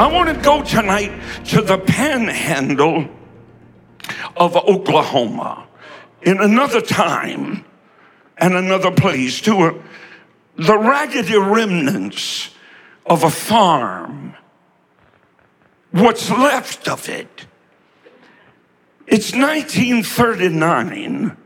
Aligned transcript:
I 0.00 0.06
want 0.06 0.34
to 0.34 0.42
go 0.42 0.64
tonight 0.64 1.12
to 1.48 1.60
the 1.60 1.76
panhandle 1.76 3.06
of 4.34 4.56
Oklahoma 4.56 5.68
in 6.22 6.40
another 6.40 6.80
time 6.80 7.66
and 8.38 8.54
another 8.54 8.92
place 8.92 9.42
to 9.42 9.66
a, 9.66 9.74
the 10.56 10.78
raggedy 10.78 11.36
remnants 11.36 12.48
of 13.04 13.24
a 13.24 13.30
farm, 13.30 14.34
what's 15.90 16.30
left 16.30 16.88
of 16.88 17.06
it. 17.10 17.44
It's 19.06 19.34
1939. 19.34 21.36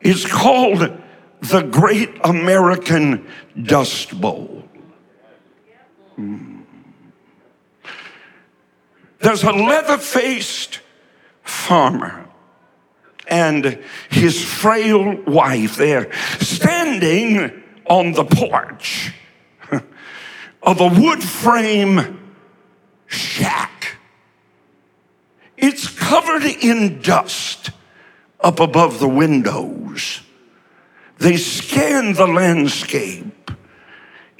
It's 0.00 0.32
called 0.32 0.96
the 1.40 1.62
Great 1.62 2.10
American 2.22 3.26
Dust 3.60 4.20
Bowl. 4.20 4.62
Hmm. 6.14 6.53
There's 9.20 9.42
a 9.42 9.52
leather 9.52 9.98
faced 9.98 10.80
farmer 11.42 12.28
and 13.26 13.82
his 14.10 14.44
frail 14.44 15.16
wife 15.22 15.76
there 15.76 16.12
standing 16.40 17.62
on 17.86 18.12
the 18.12 18.24
porch 18.24 19.12
of 20.62 20.80
a 20.80 20.88
wood 20.88 21.22
frame 21.22 22.34
shack. 23.06 23.96
It's 25.56 25.88
covered 25.88 26.44
in 26.44 27.00
dust 27.00 27.70
up 28.40 28.60
above 28.60 28.98
the 28.98 29.08
windows. 29.08 30.20
They 31.18 31.36
scan 31.36 32.14
the 32.14 32.26
landscape. 32.26 33.33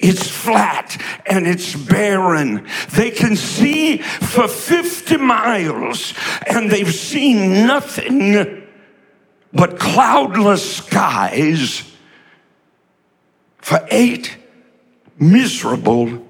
It's 0.06 0.28
flat 0.28 1.00
and 1.24 1.46
it's 1.46 1.74
barren. 1.74 2.68
They 2.92 3.10
can 3.10 3.36
see 3.36 3.96
for 3.96 4.46
50 4.46 5.16
miles 5.16 6.12
and 6.46 6.70
they've 6.70 6.92
seen 6.92 7.66
nothing 7.66 8.66
but 9.50 9.78
cloudless 9.78 10.76
skies 10.76 11.90
for 13.56 13.80
eight 13.90 14.36
miserable 15.18 16.22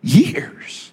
years. 0.00 0.92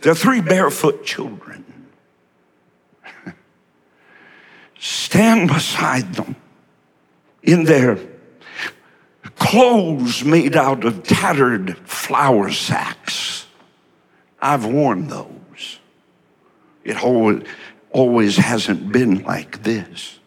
There 0.00 0.12
are 0.12 0.14
three 0.14 0.40
barefoot 0.40 1.04
children. 1.04 1.66
Stand 4.80 5.48
beside 5.48 6.14
them 6.14 6.36
in 7.42 7.64
their 7.64 7.98
clothes 9.36 10.24
made 10.24 10.56
out 10.56 10.84
of 10.84 11.02
tattered 11.02 11.76
flour 11.86 12.50
sacks. 12.50 13.46
I've 14.40 14.64
worn 14.64 15.08
those. 15.08 15.78
It 16.84 17.02
always, 17.02 17.44
always 17.90 18.36
hasn't 18.36 18.92
been 18.92 19.22
like 19.22 19.62
this. 19.62 20.18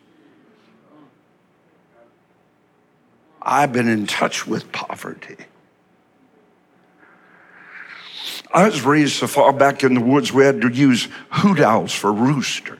I've 3.41 3.71
been 3.71 3.87
in 3.87 4.07
touch 4.07 4.47
with 4.47 4.71
poverty. 4.71 5.37
I 8.51 8.65
was 8.65 8.81
raised 8.81 9.13
so 9.13 9.27
far 9.27 9.53
back 9.53 9.83
in 9.83 9.93
the 9.93 10.01
woods 10.01 10.31
we 10.31 10.45
had 10.45 10.61
to 10.61 10.69
use 10.69 11.07
hoot 11.29 11.59
owls 11.59 11.93
for 11.93 12.11
roosters. 12.11 12.79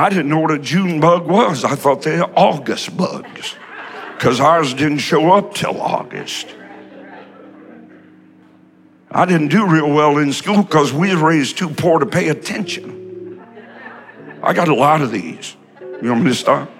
I 0.00 0.08
didn't 0.08 0.30
know 0.30 0.38
what 0.38 0.50
a 0.50 0.58
June 0.58 0.98
bug 0.98 1.26
was. 1.26 1.62
I 1.62 1.74
thought 1.74 2.00
they 2.00 2.16
were 2.16 2.30
August 2.34 2.96
bugs 2.96 3.54
because 4.14 4.40
ours 4.40 4.72
didn't 4.72 5.00
show 5.00 5.34
up 5.34 5.52
till 5.52 5.78
August. 5.78 6.56
I 9.10 9.26
didn't 9.26 9.48
do 9.48 9.66
real 9.66 9.90
well 9.90 10.16
in 10.16 10.32
school 10.32 10.62
because 10.62 10.90
we 10.90 11.14
were 11.14 11.28
raised 11.28 11.58
too 11.58 11.68
poor 11.68 11.98
to 11.98 12.06
pay 12.06 12.30
attention. 12.30 13.42
I 14.42 14.54
got 14.54 14.68
a 14.68 14.74
lot 14.74 15.02
of 15.02 15.10
these. 15.10 15.54
You 16.00 16.12
want 16.12 16.24
me 16.24 16.30
to 16.30 16.34
stop? 16.34 16.70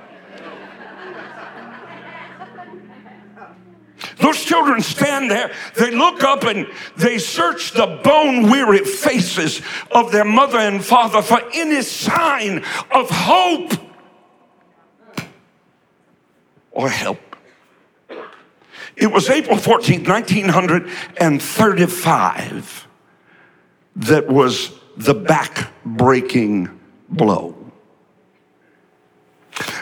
Children 4.70 4.82
stand 4.82 5.30
there, 5.30 5.52
they 5.76 5.90
look 5.90 6.22
up 6.22 6.44
and 6.44 6.66
they 6.96 7.18
search 7.18 7.72
the 7.72 8.00
bone 8.04 8.48
weary 8.50 8.84
faces 8.84 9.62
of 9.90 10.12
their 10.12 10.24
mother 10.24 10.58
and 10.58 10.84
father 10.84 11.22
for 11.22 11.40
any 11.52 11.82
sign 11.82 12.58
of 12.92 13.10
hope 13.10 13.72
or 16.70 16.88
help. 16.88 17.18
It 18.96 19.10
was 19.10 19.28
April 19.30 19.56
14, 19.56 20.04
1935, 20.04 22.86
that 23.96 24.28
was 24.28 24.70
the 24.96 25.14
back 25.14 25.72
breaking 25.84 26.78
blow. 27.08 27.59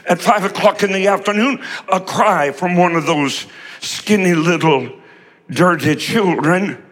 At 0.06 0.20
five 0.20 0.44
o'clock 0.44 0.82
in 0.82 0.92
the 0.92 1.06
afternoon, 1.06 1.62
a 1.90 2.00
cry 2.00 2.50
from 2.50 2.76
one 2.76 2.94
of 2.94 3.06
those 3.06 3.46
skinny 3.80 4.34
little 4.34 4.90
dirty 5.50 5.96
children 5.96 6.82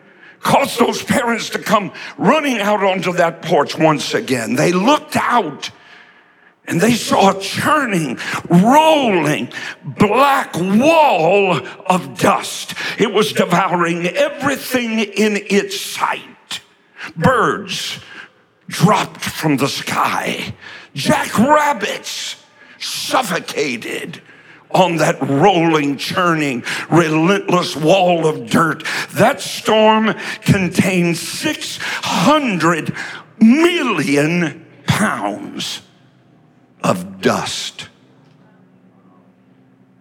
caused 0.41 0.79
those 0.79 1.03
parents 1.03 1.51
to 1.51 1.59
come 1.59 1.93
running 2.17 2.59
out 2.59 2.83
onto 2.83 3.13
that 3.15 3.43
porch 3.43 3.77
once 3.77 4.15
again. 4.15 4.55
They 4.55 4.73
looked 4.73 5.17
out 5.17 5.71
and 6.69 6.81
they 6.81 6.95
saw 6.95 7.37
a 7.37 7.41
churning, 7.41 8.19
rolling 8.49 9.49
black 9.85 10.55
wall 10.57 11.57
of 11.87 12.19
dust. 12.19 12.75
It 12.99 13.13
was 13.13 13.33
devouring 13.33 14.07
everything 14.07 14.99
in 14.99 15.37
its 15.49 15.81
sight. 15.81 16.61
Birds 17.17 18.01
dropped 18.69 19.21
from 19.21 19.57
the 19.59 19.69
sky. 19.69 20.55
Jackrabbits 20.95 22.37
suffocated 22.79 24.23
on 24.71 24.97
that 24.97 25.17
rolling, 25.23 25.97
churning, 25.97 26.65
relentless 26.91 27.77
wall 27.77 28.27
of 28.27 28.51
dirt. 28.51 28.85
That 29.15 29.41
storm 29.41 30.15
contained 30.43 31.17
600 31.17 32.95
million 33.41 34.67
pounds 34.87 35.83
of 36.83 37.21
dust. 37.21 37.89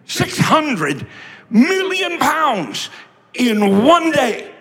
600 0.06 1.06
million 1.50 2.18
pounds 2.18 2.90
in 3.34 3.84
one 3.84 4.10
day 4.10 4.52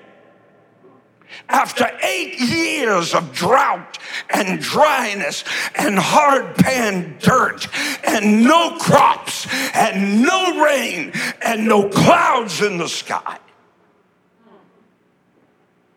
after 1.50 1.90
eight 2.04 2.40
years 2.40 3.14
of 3.14 3.32
drought 3.32 3.98
and 4.36 4.60
dryness 4.60 5.44
and 5.76 5.98
hard 5.98 6.56
pan 6.56 7.18
dirt 7.20 7.68
and 8.06 8.44
no 8.44 8.78
crops 8.78 9.48
and 9.74 10.22
no 10.22 10.64
rain 10.64 11.12
and 11.42 11.68
no 11.68 11.90
clouds 11.90 12.62
in 12.62 12.78
the 12.78 12.90
sky. 12.90 13.40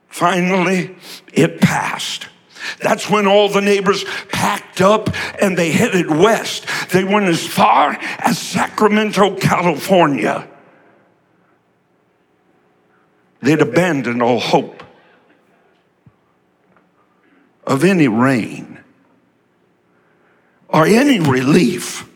Finally, 0.09 0.97
it 1.33 1.61
passed. 1.61 2.29
That's 2.81 3.09
when 3.09 3.27
all 3.27 3.49
the 3.49 3.61
neighbors 3.61 4.05
packed 4.31 4.81
up 4.81 5.11
and 5.41 5.57
they 5.57 5.71
headed 5.71 6.11
west. 6.11 6.67
They 6.91 7.05
went 7.05 7.27
as 7.27 7.47
far 7.47 7.97
as 8.19 8.39
Sacramento, 8.39 9.37
California. 9.37 10.49
They'd 13.41 13.61
abandoned 13.61 14.23
all 14.23 14.41
hope 14.41 14.78
of 17.69 17.85
any 17.85 18.09
rain 18.09 18.81
or 20.69 20.87
any 20.87 21.21
relief. 21.21 22.09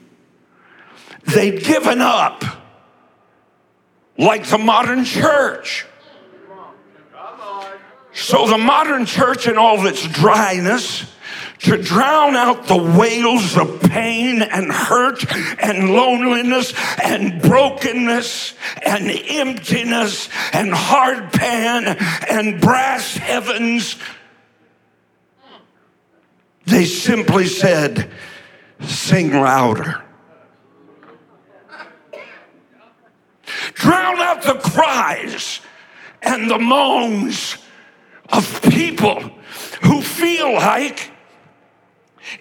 They'd 1.34 1.62
given 1.62 2.00
up 2.00 2.42
like 4.18 4.46
the 4.46 4.58
modern 4.58 5.04
church. 5.04 5.86
So, 8.14 8.46
the 8.46 8.58
modern 8.58 9.06
church, 9.06 9.48
in 9.48 9.56
all 9.56 9.86
its 9.86 10.06
dryness, 10.06 11.06
to 11.60 11.80
drown 11.80 12.36
out 12.36 12.66
the 12.66 12.76
wails 12.76 13.56
of 13.56 13.80
pain 13.82 14.42
and 14.42 14.70
hurt 14.70 15.24
and 15.62 15.94
loneliness 15.94 16.74
and 17.02 17.40
brokenness 17.40 18.54
and 18.84 19.10
emptiness 19.10 20.28
and 20.52 20.72
hard 20.74 21.32
pan 21.32 21.96
and 22.28 22.60
brass 22.60 23.16
heavens 23.16 23.96
they 26.66 26.84
simply 26.84 27.46
said, 27.46 28.10
Sing 28.80 29.32
louder. 29.32 30.02
Drown 33.74 34.18
out 34.18 34.42
the 34.42 34.54
cries 34.54 35.60
and 36.22 36.50
the 36.50 36.58
moans 36.58 37.56
of 38.28 38.62
people 38.62 39.20
who 39.82 40.00
feel 40.02 40.52
like 40.54 41.10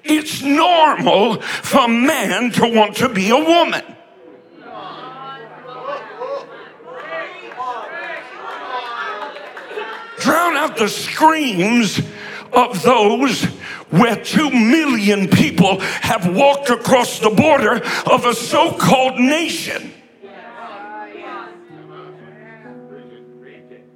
It's 0.03 0.41
normal 0.41 1.41
for 1.41 1.85
a 1.85 1.87
man 1.87 2.51
to 2.51 2.67
want 2.67 2.95
to 2.97 3.09
be 3.09 3.29
a 3.29 3.35
woman. 3.37 3.83
Drown 10.19 10.55
out 10.55 10.77
the 10.77 10.87
screams 10.87 11.99
of 12.53 12.83
those 12.83 13.47
where 13.91 14.15
two 14.15 14.49
million 14.49 15.27
people 15.27 15.79
have 15.79 16.33
walked 16.35 16.69
across 16.69 17.19
the 17.19 17.29
border 17.29 17.83
of 18.09 18.25
a 18.25 18.33
so 18.33 18.71
called 18.73 19.19
nation. 19.19 19.93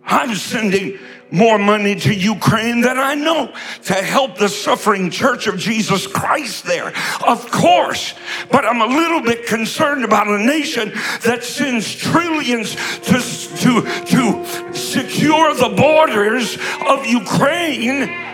I'm 0.08 0.36
sending 0.36 1.00
more 1.32 1.58
money 1.58 1.96
to 1.96 2.14
Ukraine 2.14 2.82
than 2.82 2.98
I 2.98 3.16
know 3.16 3.52
to 3.84 3.94
help 3.94 4.38
the 4.38 4.48
suffering 4.48 5.10
church 5.10 5.48
of 5.48 5.58
Jesus 5.58 6.06
Christ 6.06 6.66
there. 6.66 6.94
Of 7.26 7.50
course. 7.52 8.14
But 8.52 8.66
I'm 8.66 8.82
a 8.82 8.86
little 8.86 9.22
bit 9.22 9.48
concerned 9.48 10.06
about 10.06 10.28
a 10.28 10.38
nation 10.38 10.92
that 11.24 11.44
sends 11.44 11.94
trillions 11.96 12.76
to, 12.76 13.20
to, 13.58 14.06
to 14.06 14.74
secure 14.74 15.56
the 15.56 15.74
borders 15.76 16.58
of 16.88 17.06
Ukraine. 17.06 18.25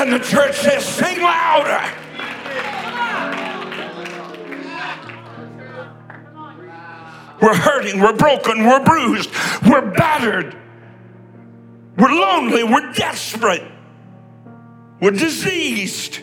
And 0.00 0.10
the 0.14 0.18
church 0.18 0.56
says, 0.56 0.82
sing 0.82 1.20
louder. 1.20 1.78
We're 7.42 7.54
hurting, 7.54 8.00
we're 8.00 8.16
broken, 8.16 8.64
we're 8.64 8.82
bruised, 8.82 9.30
we're 9.68 9.90
battered, 9.90 10.56
we're 11.98 12.12
lonely, 12.12 12.64
we're 12.64 12.92
desperate, 12.94 13.70
we're 15.02 15.10
diseased. 15.10 16.20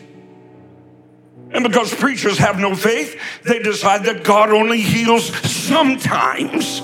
And 1.52 1.62
because 1.62 1.94
preachers 1.94 2.38
have 2.38 2.58
no 2.58 2.74
faith, 2.74 3.20
they 3.44 3.60
decide 3.60 4.04
that 4.06 4.24
God 4.24 4.50
only 4.50 4.80
heals 4.80 5.26
sometimes. 5.48 6.82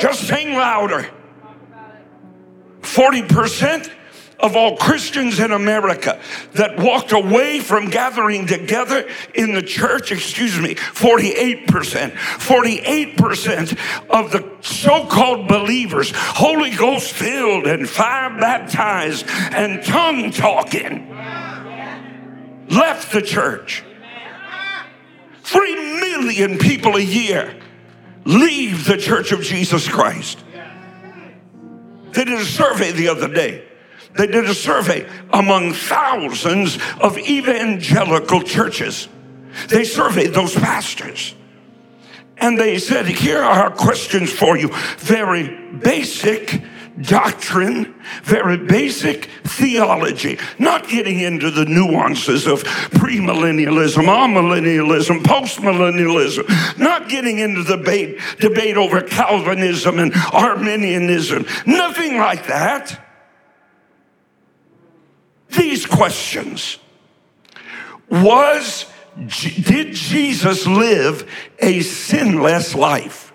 Just 0.00 0.28
sing 0.28 0.54
louder. 0.54 1.10
40% 2.82 3.90
of 4.40 4.54
all 4.54 4.76
Christians 4.76 5.40
in 5.40 5.50
America 5.50 6.20
that 6.52 6.78
walked 6.78 7.12
away 7.12 7.60
from 7.60 7.88
gathering 7.88 8.46
together 8.46 9.08
in 9.34 9.54
the 9.54 9.62
church, 9.62 10.12
excuse 10.12 10.58
me, 10.60 10.74
48%. 10.74 11.66
48% 12.12 13.78
of 14.10 14.32
the 14.32 14.56
so 14.60 15.06
called 15.06 15.48
believers, 15.48 16.12
Holy 16.14 16.70
Ghost 16.74 17.12
filled 17.12 17.66
and 17.66 17.88
fire 17.88 18.30
baptized 18.38 19.24
and 19.28 19.82
tongue 19.84 20.30
talking, 20.32 21.08
left 22.68 23.12
the 23.12 23.22
church. 23.22 23.84
Three 25.42 25.74
million 25.74 26.58
people 26.58 26.96
a 26.96 27.00
year 27.00 27.56
leave 28.24 28.84
the 28.84 28.96
church 28.96 29.32
of 29.32 29.42
Jesus 29.42 29.88
Christ. 29.88 30.42
They 32.12 32.24
did 32.24 32.40
a 32.40 32.44
survey 32.44 32.92
the 32.92 33.08
other 33.08 33.28
day 33.28 33.65
they 34.16 34.26
did 34.26 34.44
a 34.44 34.54
survey 34.54 35.08
among 35.32 35.72
thousands 35.72 36.78
of 37.00 37.18
evangelical 37.18 38.42
churches. 38.42 39.08
They 39.68 39.84
surveyed 39.84 40.32
those 40.32 40.54
pastors. 40.54 41.34
And 42.38 42.58
they 42.58 42.78
said, 42.78 43.06
Here 43.06 43.42
are 43.42 43.70
questions 43.70 44.32
for 44.32 44.56
you. 44.56 44.68
Very 44.98 45.48
basic 45.78 46.62
doctrine, 47.00 47.94
very 48.22 48.56
basic 48.56 49.26
theology, 49.44 50.38
not 50.58 50.88
getting 50.88 51.20
into 51.20 51.50
the 51.50 51.66
nuances 51.66 52.46
of 52.46 52.62
premillennialism, 52.64 54.04
amillennialism, 54.04 55.20
postmillennialism, 55.22 56.78
not 56.78 57.08
getting 57.08 57.38
into 57.38 57.62
the 57.62 57.76
debate, 57.76 58.18
debate 58.38 58.76
over 58.76 59.02
Calvinism 59.02 59.98
and 59.98 60.14
Arminianism, 60.32 61.44
nothing 61.66 62.16
like 62.16 62.46
that 62.46 63.05
these 65.56 65.86
questions. 65.86 66.78
Was, 68.10 68.86
did 69.16 69.94
Jesus 69.94 70.66
live 70.66 71.30
a 71.58 71.80
sinless 71.80 72.74
life? 72.74 73.32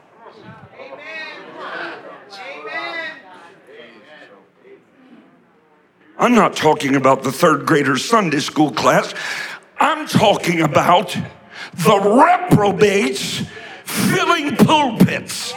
I'm 6.18 6.35
not 6.35 6.56
talking 6.56 6.95
about 6.95 7.23
the 7.23 7.31
third 7.31 7.65
grader 7.65 7.97
Sunday 7.97 8.39
school 8.39 8.71
class. 8.71 9.15
I'm 9.79 10.07
talking 10.07 10.62
about 10.62 11.18
the 11.73 12.00
reprobates 12.00 13.41
filling 13.85 14.56
pulpits. 14.56 15.53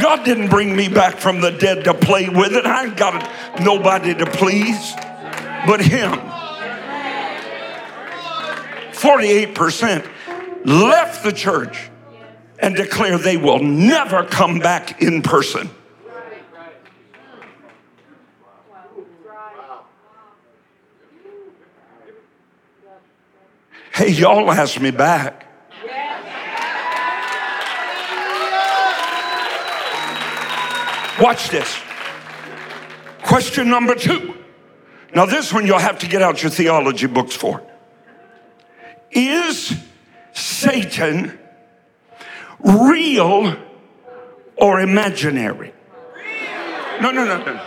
God 0.00 0.24
didn't 0.24 0.48
bring 0.48 0.74
me 0.74 0.88
back 0.88 1.16
from 1.16 1.40
the 1.40 1.50
dead 1.50 1.84
to 1.84 1.94
play 1.94 2.28
with 2.28 2.52
it. 2.54 2.66
I 2.66 2.86
ain't 2.86 2.96
got 2.96 3.30
nobody 3.60 4.14
to 4.14 4.26
please 4.26 4.94
but 5.66 5.80
Him. 5.80 6.12
48% 8.92 10.08
left 10.64 11.22
the 11.22 11.32
church 11.32 11.90
and 12.58 12.74
declare 12.74 13.18
they 13.18 13.36
will 13.36 13.62
never 13.62 14.24
come 14.24 14.58
back 14.58 15.02
in 15.02 15.22
person. 15.22 15.68
Hey, 23.92 24.10
y'all 24.10 24.50
asked 24.50 24.80
me 24.80 24.90
back. 24.90 25.43
Watch 31.20 31.48
this. 31.48 31.78
Question 33.22 33.68
number 33.70 33.94
two. 33.94 34.34
Now, 35.14 35.26
this 35.26 35.52
one 35.52 35.66
you'll 35.66 35.78
have 35.78 36.00
to 36.00 36.08
get 36.08 36.22
out 36.22 36.42
your 36.42 36.50
theology 36.50 37.06
books 37.06 37.36
for. 37.36 37.62
Is 39.12 39.76
Satan 40.32 41.38
real 42.58 43.56
or 44.56 44.80
imaginary? 44.80 45.72
No, 47.00 47.12
no, 47.12 47.24
no, 47.24 47.44
no. 47.44 47.60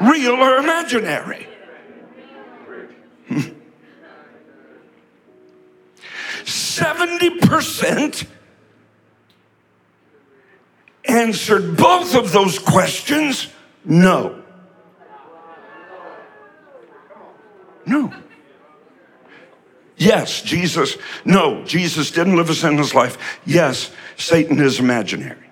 real 0.00 0.34
or 0.34 0.58
imaginary? 0.58 1.48
70% 6.76 8.26
answered 11.06 11.76
both 11.76 12.14
of 12.14 12.32
those 12.32 12.58
questions 12.58 13.48
no. 13.84 14.42
No. 17.86 18.12
Yes, 19.96 20.42
Jesus, 20.42 20.98
no, 21.24 21.64
Jesus 21.64 22.10
didn't 22.10 22.36
live 22.36 22.50
a 22.50 22.54
sinless 22.54 22.94
life. 22.94 23.40
Yes, 23.46 23.90
Satan 24.16 24.60
is 24.60 24.78
imaginary. 24.78 25.46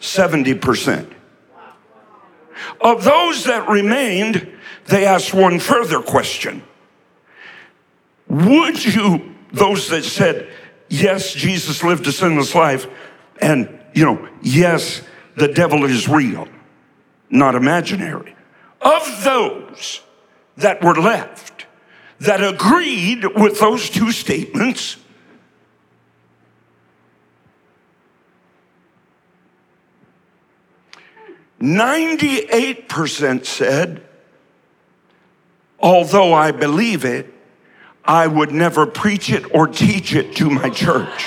70%. 0.00 1.14
Of 2.80 3.04
those 3.04 3.44
that 3.44 3.68
remained, 3.68 4.50
they 4.86 5.04
asked 5.04 5.32
one 5.32 5.60
further 5.60 6.00
question 6.00 6.62
Would 8.28 8.84
you 8.84 9.37
those 9.52 9.88
that 9.88 10.04
said, 10.04 10.50
yes, 10.88 11.32
Jesus 11.32 11.82
lived 11.82 12.06
a 12.06 12.12
sinless 12.12 12.54
life, 12.54 12.86
and, 13.40 13.78
you 13.94 14.04
know, 14.04 14.28
yes, 14.42 15.02
the 15.36 15.48
devil 15.48 15.84
is 15.84 16.08
real, 16.08 16.48
not 17.30 17.54
imaginary. 17.54 18.34
Of 18.80 19.24
those 19.24 20.00
that 20.56 20.82
were 20.82 20.94
left 20.94 21.66
that 22.20 22.42
agreed 22.42 23.24
with 23.36 23.60
those 23.60 23.90
two 23.90 24.12
statements, 24.12 24.96
Ninety-eight 31.60 32.88
percent 32.88 33.44
said, 33.44 34.06
although 35.80 36.32
I 36.32 36.52
believe 36.52 37.04
it, 37.04 37.34
I 38.08 38.26
would 38.26 38.52
never 38.52 38.86
preach 38.86 39.30
it 39.30 39.54
or 39.54 39.66
teach 39.68 40.14
it 40.14 40.34
to 40.36 40.48
my 40.48 40.70
church. 40.70 41.26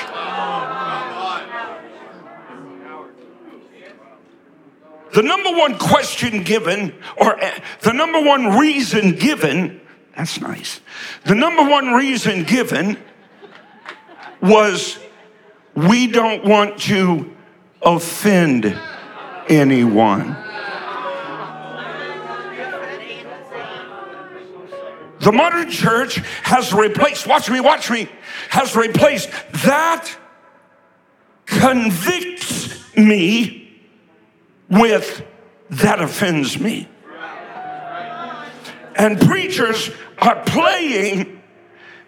The 5.14 5.22
number 5.22 5.52
one 5.52 5.78
question 5.78 6.42
given, 6.44 6.96
or 7.18 7.38
eh, 7.40 7.60
the 7.82 7.92
number 7.94 8.22
one 8.22 8.58
reason 8.58 9.16
given 9.16 9.82
That's 10.16 10.42
nice. 10.42 10.82
The 11.26 11.36
number 11.36 11.64
one 11.64 11.94
reason 11.94 12.44
given 12.44 12.98
was 14.42 14.98
we 15.76 16.08
don't 16.08 16.44
want 16.44 16.80
to 16.82 17.32
offend 17.82 18.78
anyone. 19.48 20.36
The 25.22 25.32
modern 25.32 25.70
church 25.70 26.16
has 26.44 26.74
replaced, 26.74 27.28
watch 27.28 27.50
me, 27.50 27.60
watch 27.60 27.92
me, 27.92 28.10
has 28.50 28.76
replaced 28.76 29.30
that 29.66 30.10
convicts 31.46 32.96
me 32.98 33.80
with 34.70 35.24
that 35.70 36.02
offends 36.02 36.60
me. 36.60 36.88
And 38.96 39.20
preachers 39.22 39.92
are 40.18 40.42
playing, 40.44 41.40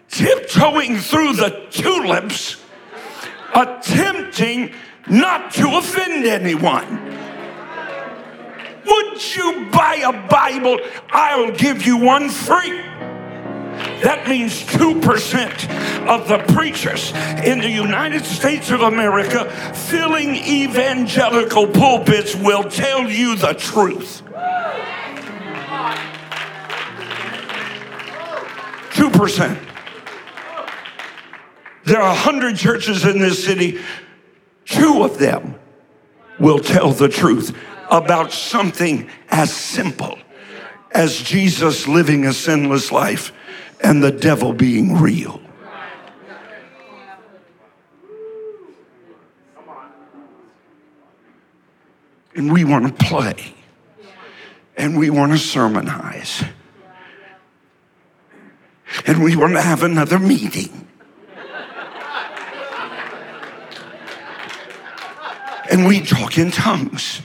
tiptoeing 0.10 0.98
through 0.98 1.34
the 1.34 1.68
tulips, 1.70 2.64
attempting 3.54 4.74
not 5.08 5.54
to 5.54 5.78
offend 5.78 6.26
anyone. 6.26 7.20
Would 8.86 9.36
you 9.36 9.70
buy 9.72 10.02
a 10.04 10.28
Bible? 10.28 10.80
I'll 11.10 11.52
give 11.52 11.86
you 11.86 11.98
one 11.98 12.30
free. 12.30 12.82
That 14.04 14.28
means 14.28 14.64
2% 14.64 16.08
of 16.08 16.28
the 16.28 16.40
preachers 16.54 17.14
in 17.46 17.60
the 17.60 17.70
United 17.70 18.26
States 18.26 18.70
of 18.70 18.82
America 18.82 19.50
filling 19.74 20.36
evangelical 20.36 21.68
pulpits 21.68 22.36
will 22.36 22.64
tell 22.64 23.10
you 23.10 23.38
the 23.38 23.54
truth. 23.54 24.22
2%. 28.92 29.58
There 31.86 32.02
are 32.02 32.14
100 32.14 32.58
churches 32.58 33.06
in 33.06 33.20
this 33.20 33.44
city, 33.44 33.80
two 34.66 35.04
of 35.04 35.18
them 35.18 35.56
will 36.40 36.60
tell 36.60 36.92
the 36.92 37.08
truth 37.08 37.56
about 37.90 38.34
something 38.34 39.10
as 39.30 39.54
simple 39.54 40.18
as 40.92 41.22
Jesus 41.22 41.88
living 41.88 42.26
a 42.26 42.34
sinless 42.34 42.92
life 42.92 43.32
and 43.84 44.02
the 44.02 44.12
devil 44.12 44.54
being 44.54 45.00
real. 45.00 45.42
And 52.36 52.52
we 52.52 52.64
want 52.64 52.88
to 52.98 53.06
play. 53.06 53.54
And 54.76 54.98
we 54.98 55.12
want 55.12 55.34
to 55.34 55.38
sermonize. 55.38 56.44
And 59.06 59.24
we 59.24 59.36
want 59.36 59.54
to 59.54 59.62
have 59.62 59.84
another 59.84 60.18
meeting. 60.18 60.88
And 65.70 65.88
we 65.88 66.02
talk 66.02 66.38
in 66.38 66.52
tongues. 66.52 67.22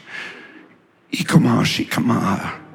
Ikama, 1.12 1.64
shikama. 1.64 2.67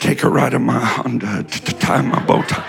Take 0.00 0.22
a 0.22 0.28
ride 0.28 0.54
in 0.54 0.62
my 0.62 0.78
Honda 0.78 1.42
to 1.42 1.74
tie 1.78 2.02
my 2.02 2.24
bow 2.24 2.42
tie. 2.42 2.64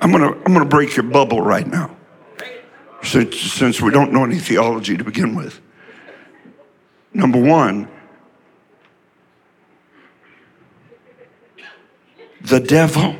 I'm 0.00 0.10
gonna, 0.10 0.32
I'm 0.32 0.52
gonna 0.52 0.64
break 0.64 0.96
your 0.96 1.04
bubble 1.04 1.40
right 1.40 1.66
now. 1.66 1.96
Since, 3.04 3.38
since 3.38 3.80
we 3.80 3.90
don't 3.90 4.12
know 4.12 4.24
any 4.24 4.38
theology 4.38 4.96
to 4.96 5.04
begin 5.04 5.34
with. 5.34 5.60
Number 7.14 7.40
one, 7.40 7.88
the 12.40 12.58
devil 12.58 13.16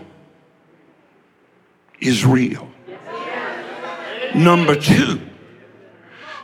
is 2.01 2.27
real. 2.27 2.69
Number 4.35 4.75
two, 4.75 5.21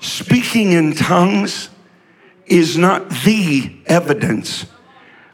speaking 0.00 0.72
in 0.72 0.94
tongues 0.94 1.70
is 2.50 2.76
not 2.76 3.08
the 3.24 3.72
evidence 3.86 4.66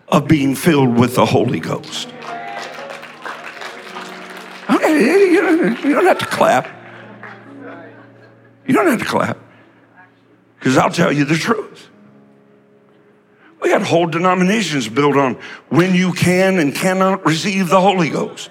of 0.09 0.29
being 0.29 0.55
filled 0.55 0.99
with 0.99 1.15
the 1.15 1.27
Holy 1.27 1.61
Ghost. 1.61 2.09
You 5.85 5.95
don't 5.95 6.07
have 6.07 6.19
to 6.19 6.27
clap. 6.27 6.69
You 8.67 8.75
don't 8.75 8.87
have 8.87 8.99
to 9.01 9.05
clap. 9.05 9.39
Because 10.59 10.77
I'll 10.77 10.91
tell 10.91 11.13
you 11.13 11.25
the 11.25 11.37
truth. 11.37 11.89
We 13.61 13.71
got 13.71 13.83
whole 13.83 14.07
denominations 14.07 14.89
built 14.89 15.17
on 15.17 15.35
when 15.69 15.95
you 15.95 16.13
can 16.13 16.59
and 16.59 16.75
cannot 16.75 17.25
receive 17.25 17.69
the 17.69 17.81
Holy 17.81 18.11
Ghost. 18.11 18.51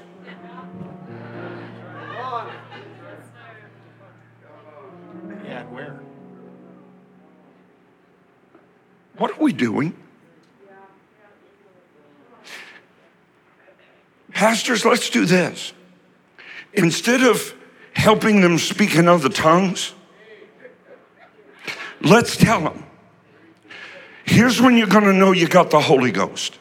What 9.24 9.40
are 9.40 9.42
we 9.42 9.54
doing? 9.54 9.96
Pastors, 14.34 14.84
let's 14.84 15.10
do 15.10 15.24
this. 15.26 15.72
Instead 16.74 17.24
of 17.24 17.56
helping 17.94 18.42
them 18.42 18.58
speak 18.58 18.96
in 18.96 19.08
other 19.08 19.30
tongues, 19.30 19.94
let's 22.02 22.36
tell 22.36 22.60
them 22.64 22.86
here's 24.26 24.62
when 24.62 24.76
you're 24.76 24.88
going 24.88 25.06
to 25.06 25.14
know 25.14 25.32
you 25.32 25.48
got 25.48 25.70
the 25.70 25.80
Holy 25.80 26.12
Ghost. 26.12 26.60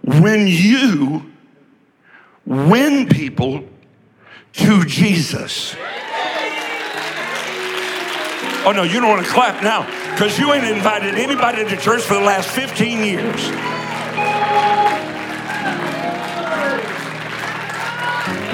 When 0.00 0.46
you 0.46 1.34
win 2.46 3.10
people 3.10 3.62
to 4.54 4.84
Jesus. 4.86 5.76
Oh, 8.64 8.72
no, 8.74 8.84
you 8.84 9.00
don't 9.00 9.10
want 9.10 9.26
to 9.26 9.30
clap 9.30 9.62
now 9.62 10.05
because 10.16 10.38
you 10.38 10.50
ain't 10.50 10.64
invited 10.64 11.14
anybody 11.16 11.62
to 11.62 11.76
church 11.76 12.00
for 12.00 12.14
the 12.14 12.20
last 12.20 12.48
15 12.48 13.04
years. 13.04 13.50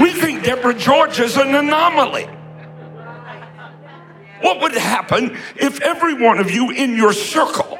We 0.00 0.10
think 0.12 0.42
Deborah 0.42 0.74
George 0.74 1.20
is 1.20 1.36
an 1.36 1.54
anomaly. 1.54 2.24
What 4.40 4.60
would 4.60 4.72
happen 4.72 5.38
if 5.54 5.80
every 5.82 6.14
one 6.14 6.40
of 6.40 6.50
you 6.50 6.72
in 6.72 6.96
your 6.96 7.12
circle 7.12 7.78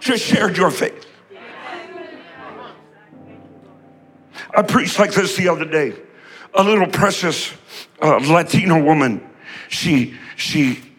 just 0.00 0.24
shared 0.24 0.56
your 0.56 0.72
faith? 0.72 1.06
I 4.52 4.62
preached 4.62 4.98
like 4.98 5.12
this 5.12 5.36
the 5.36 5.46
other 5.46 5.66
day. 5.66 5.94
A 6.52 6.64
little 6.64 6.88
precious 6.88 7.52
uh, 8.02 8.16
Latino 8.16 8.82
woman 8.82 9.28
she, 9.72 10.14
she, 10.36 10.91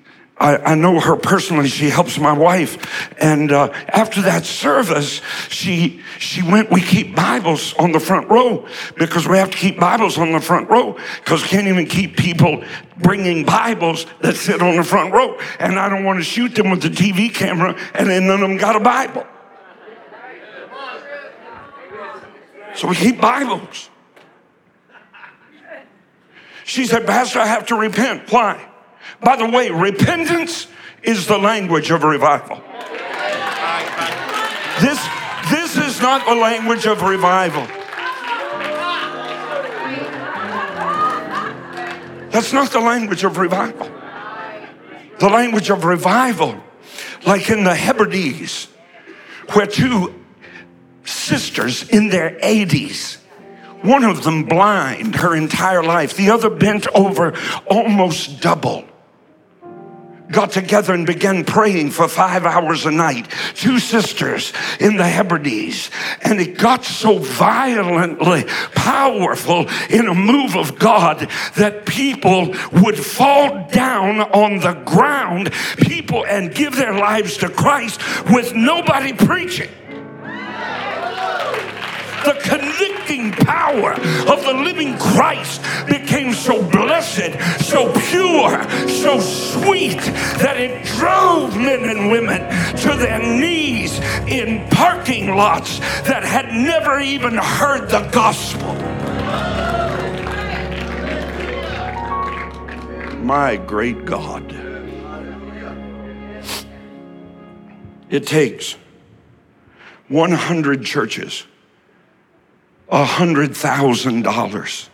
I, 0.43 0.57
I, 0.57 0.75
know 0.75 0.99
her 0.99 1.15
personally. 1.15 1.69
She 1.69 1.89
helps 1.89 2.19
my 2.19 2.33
wife. 2.33 3.13
And 3.17 3.49
uh, 3.53 3.69
after 3.87 4.21
that 4.23 4.43
service, 4.43 5.21
she 5.47 6.01
she 6.19 6.43
went. 6.43 6.69
We 6.69 6.81
keep 6.81 7.15
Bibles 7.15 7.73
on 7.75 7.93
the 7.93 7.99
front 8.01 8.29
row 8.29 8.67
because 8.97 9.25
we 9.25 9.37
have 9.37 9.51
to 9.51 9.57
keep 9.57 9.79
Bibles 9.79 10.17
on 10.17 10.33
the 10.33 10.41
front 10.41 10.69
row 10.69 10.97
because 11.23 11.43
we 11.43 11.47
can't 11.47 11.67
even 11.67 11.85
keep 11.85 12.17
people 12.17 12.61
bringing 12.97 13.45
Bibles 13.45 14.05
that 14.19 14.35
sit 14.35 14.61
on 14.61 14.75
the 14.75 14.83
front 14.83 15.13
row. 15.13 15.39
And 15.59 15.79
I 15.79 15.87
don't 15.87 16.03
want 16.03 16.19
to 16.19 16.25
shoot 16.25 16.53
them 16.55 16.71
with 16.71 16.81
the 16.81 16.89
TV 16.89 17.33
camera, 17.33 17.77
and 17.93 18.09
then 18.09 18.27
none 18.27 18.43
of 18.43 18.49
them 18.49 18.57
got 18.57 18.75
a 18.75 18.81
Bible. 18.81 19.25
So 22.75 22.89
we 22.89 22.95
keep 22.95 23.21
Bibles. 23.21 23.89
She 26.65 26.85
said, 26.85 27.05
Pastor, 27.05 27.39
I 27.39 27.45
have 27.45 27.67
to 27.67 27.75
repent. 27.75 28.29
Why? 28.29 28.72
By 29.21 29.35
the 29.35 29.47
way, 29.47 29.69
repentance 29.69 30.67
is 31.01 31.27
the 31.27 31.37
language 31.37 31.91
of 31.91 32.03
revival. 32.03 32.61
This, 34.81 34.99
this 35.49 35.77
is 35.77 36.01
not 36.01 36.25
the 36.25 36.35
language 36.35 36.85
of 36.85 37.01
revival. 37.01 37.65
That's 42.31 42.51
not 42.51 42.71
the 42.71 42.79
language 42.79 43.23
of 43.23 43.37
revival. 43.37 43.91
The 45.19 45.29
language 45.29 45.69
of 45.69 45.85
revival, 45.85 46.61
like 47.25 47.49
in 47.49 47.63
the 47.63 47.75
Hebrides, 47.75 48.67
where 49.53 49.67
two 49.67 50.19
sisters 51.05 51.87
in 51.89 52.09
their 52.09 52.31
80s 52.39 53.17
one 53.83 54.05
of 54.05 54.23
them 54.23 54.43
blind 54.43 55.15
her 55.15 55.35
entire 55.35 55.83
life, 55.83 56.15
the 56.15 56.29
other 56.29 56.49
bent 56.49 56.87
over 56.95 57.33
almost 57.67 58.39
double 58.39 58.85
got 60.33 60.51
together 60.51 60.93
and 60.93 61.05
began 61.05 61.45
praying 61.45 61.91
for 61.91 62.07
five 62.07 62.45
hours 62.45 62.85
a 62.85 62.91
night. 62.91 63.29
Two 63.55 63.79
sisters 63.79 64.51
in 64.79 64.97
the 64.97 65.07
Hebrides. 65.07 65.89
And 66.21 66.39
it 66.41 66.57
got 66.57 66.83
so 66.83 67.19
violently 67.19 68.43
powerful 68.75 69.69
in 69.89 70.07
a 70.07 70.13
move 70.13 70.55
of 70.55 70.77
God 70.77 71.29
that 71.55 71.85
people 71.85 72.53
would 72.73 72.97
fall 72.97 73.67
down 73.69 74.21
on 74.21 74.59
the 74.59 74.73
ground, 74.85 75.53
people, 75.77 76.25
and 76.25 76.53
give 76.53 76.75
their 76.75 76.93
lives 76.93 77.37
to 77.37 77.49
Christ 77.49 78.01
with 78.29 78.53
nobody 78.53 79.13
preaching 79.13 79.69
the 82.23 82.33
power 83.31 83.93
of 83.93 84.43
the 84.43 84.53
living 84.53 84.97
Christ 84.97 85.61
became 85.87 86.33
so 86.33 86.61
blessed, 86.69 87.33
so 87.63 87.91
pure, 88.09 88.63
so 88.89 89.19
sweet 89.19 89.99
that 90.41 90.57
it 90.57 90.83
drove 90.97 91.55
men 91.55 91.83
and 91.83 92.11
women 92.11 92.41
to 92.77 92.97
their 92.97 93.19
knees 93.19 93.99
in 94.27 94.67
parking 94.69 95.35
lots 95.35 95.79
that 96.07 96.23
had 96.23 96.47
never 96.47 96.99
even 96.99 97.37
heard 97.37 97.89
the 97.89 98.09
gospel. 98.11 98.73
My 103.23 103.55
great 103.55 104.05
God. 104.05 104.51
It 108.09 108.27
takes 108.27 108.75
100 110.09 110.83
churches 110.83 111.45
$100,000 112.91 114.89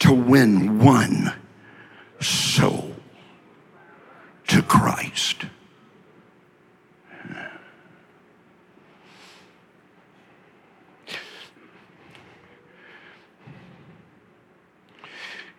to 0.00 0.12
win 0.12 0.78
one 0.78 1.34
soul 2.20 2.94
to 4.48 4.62
Christ. 4.62 5.44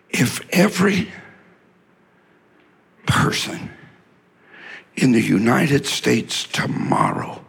If 0.09 0.41
every 0.51 1.11
person 3.07 3.71
in 4.95 5.13
the 5.13 5.21
United 5.21 5.85
States 5.85 6.45
tomorrow 6.45 7.43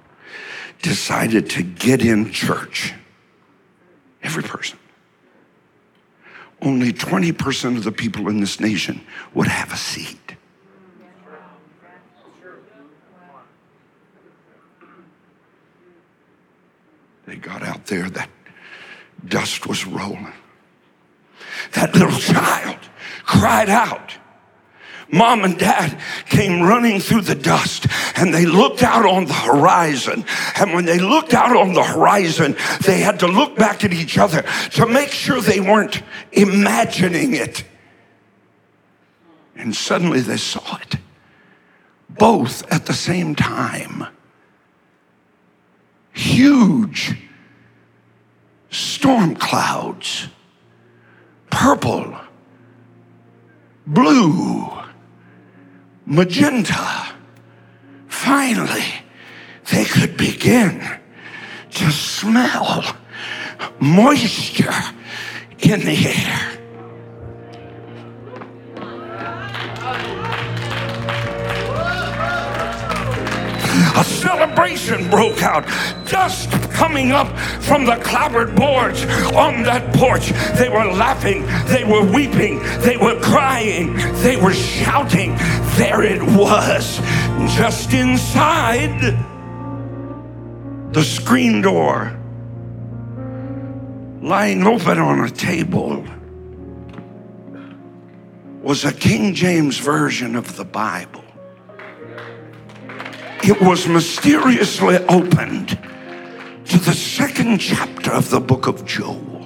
decided 0.80 1.50
to 1.50 1.62
get 1.62 2.02
in 2.02 2.30
church, 2.30 2.94
Every 4.22 4.42
person. 4.42 4.78
Only 6.60 6.92
20% 6.92 7.76
of 7.76 7.84
the 7.84 7.92
people 7.92 8.28
in 8.28 8.40
this 8.40 8.60
nation 8.60 9.00
would 9.34 9.48
have 9.48 9.72
a 9.72 9.76
seat. 9.76 10.36
They 17.26 17.36
got 17.36 17.62
out 17.62 17.86
there, 17.86 18.10
that 18.10 18.30
dust 19.26 19.66
was 19.66 19.86
rolling. 19.86 20.32
That 21.72 21.94
little 21.94 22.18
child 22.18 22.78
cried 23.24 23.70
out 23.70 24.12
mom 25.12 25.44
and 25.44 25.58
dad 25.58 25.98
came 26.26 26.62
running 26.62 26.98
through 26.98 27.20
the 27.20 27.34
dust 27.34 27.86
and 28.16 28.32
they 28.34 28.46
looked 28.46 28.82
out 28.82 29.06
on 29.06 29.26
the 29.26 29.34
horizon. 29.34 30.24
And 30.56 30.72
when 30.72 30.86
they 30.86 30.98
looked 30.98 31.34
out 31.34 31.54
on 31.54 31.74
the 31.74 31.84
horizon, 31.84 32.56
they 32.84 33.00
had 33.00 33.20
to 33.20 33.28
look 33.28 33.54
back 33.54 33.84
at 33.84 33.92
each 33.92 34.18
other 34.18 34.42
to 34.72 34.86
make 34.86 35.10
sure 35.10 35.40
they 35.40 35.60
weren't 35.60 36.02
imagining 36.32 37.34
it. 37.34 37.64
And 39.54 39.76
suddenly 39.76 40.20
they 40.20 40.38
saw 40.38 40.78
it, 40.78 40.96
both 42.08 42.70
at 42.72 42.86
the 42.86 42.94
same 42.94 43.34
time. 43.34 44.06
Huge 46.14 47.16
storm 48.70 49.36
clouds, 49.36 50.28
purple, 51.50 52.16
blue, 53.86 54.81
magenta. 56.12 57.14
Finally, 58.06 58.84
they 59.72 59.84
could 59.84 60.16
begin 60.16 60.78
to 61.70 61.90
smell 61.90 62.84
moisture 63.80 64.70
in 65.60 65.80
the 65.80 66.06
air. 66.06 66.51
A 73.96 74.04
celebration 74.04 75.08
broke 75.10 75.42
out. 75.42 75.66
Dust 76.08 76.50
coming 76.72 77.12
up 77.12 77.28
from 77.62 77.84
the 77.84 77.96
clapboard 77.96 78.54
boards 78.54 79.04
on 79.34 79.62
that 79.64 79.94
porch. 79.94 80.32
They 80.58 80.68
were 80.68 80.84
laughing, 80.92 81.46
they 81.66 81.84
were 81.84 82.04
weeping, 82.04 82.60
they 82.80 82.96
were 82.96 83.18
crying, 83.20 83.94
they 84.22 84.36
were 84.36 84.54
shouting. 84.54 85.36
There 85.76 86.02
it 86.02 86.22
was, 86.22 86.98
just 87.56 87.92
inside 87.92 89.00
the 90.92 91.02
screen 91.02 91.62
door, 91.62 92.18
lying 94.22 94.66
open 94.66 94.98
on 94.98 95.20
a 95.20 95.30
table 95.30 96.04
was 98.62 98.84
a 98.84 98.92
King 98.92 99.34
James 99.34 99.78
version 99.78 100.36
of 100.36 100.56
the 100.56 100.64
Bible 100.64 101.21
it 103.44 103.60
was 103.60 103.88
mysteriously 103.88 104.96
opened 105.08 105.70
to 106.66 106.78
the 106.78 106.92
second 106.92 107.58
chapter 107.58 108.12
of 108.12 108.30
the 108.30 108.40
book 108.40 108.66
of 108.66 108.84
Joel. 108.84 109.42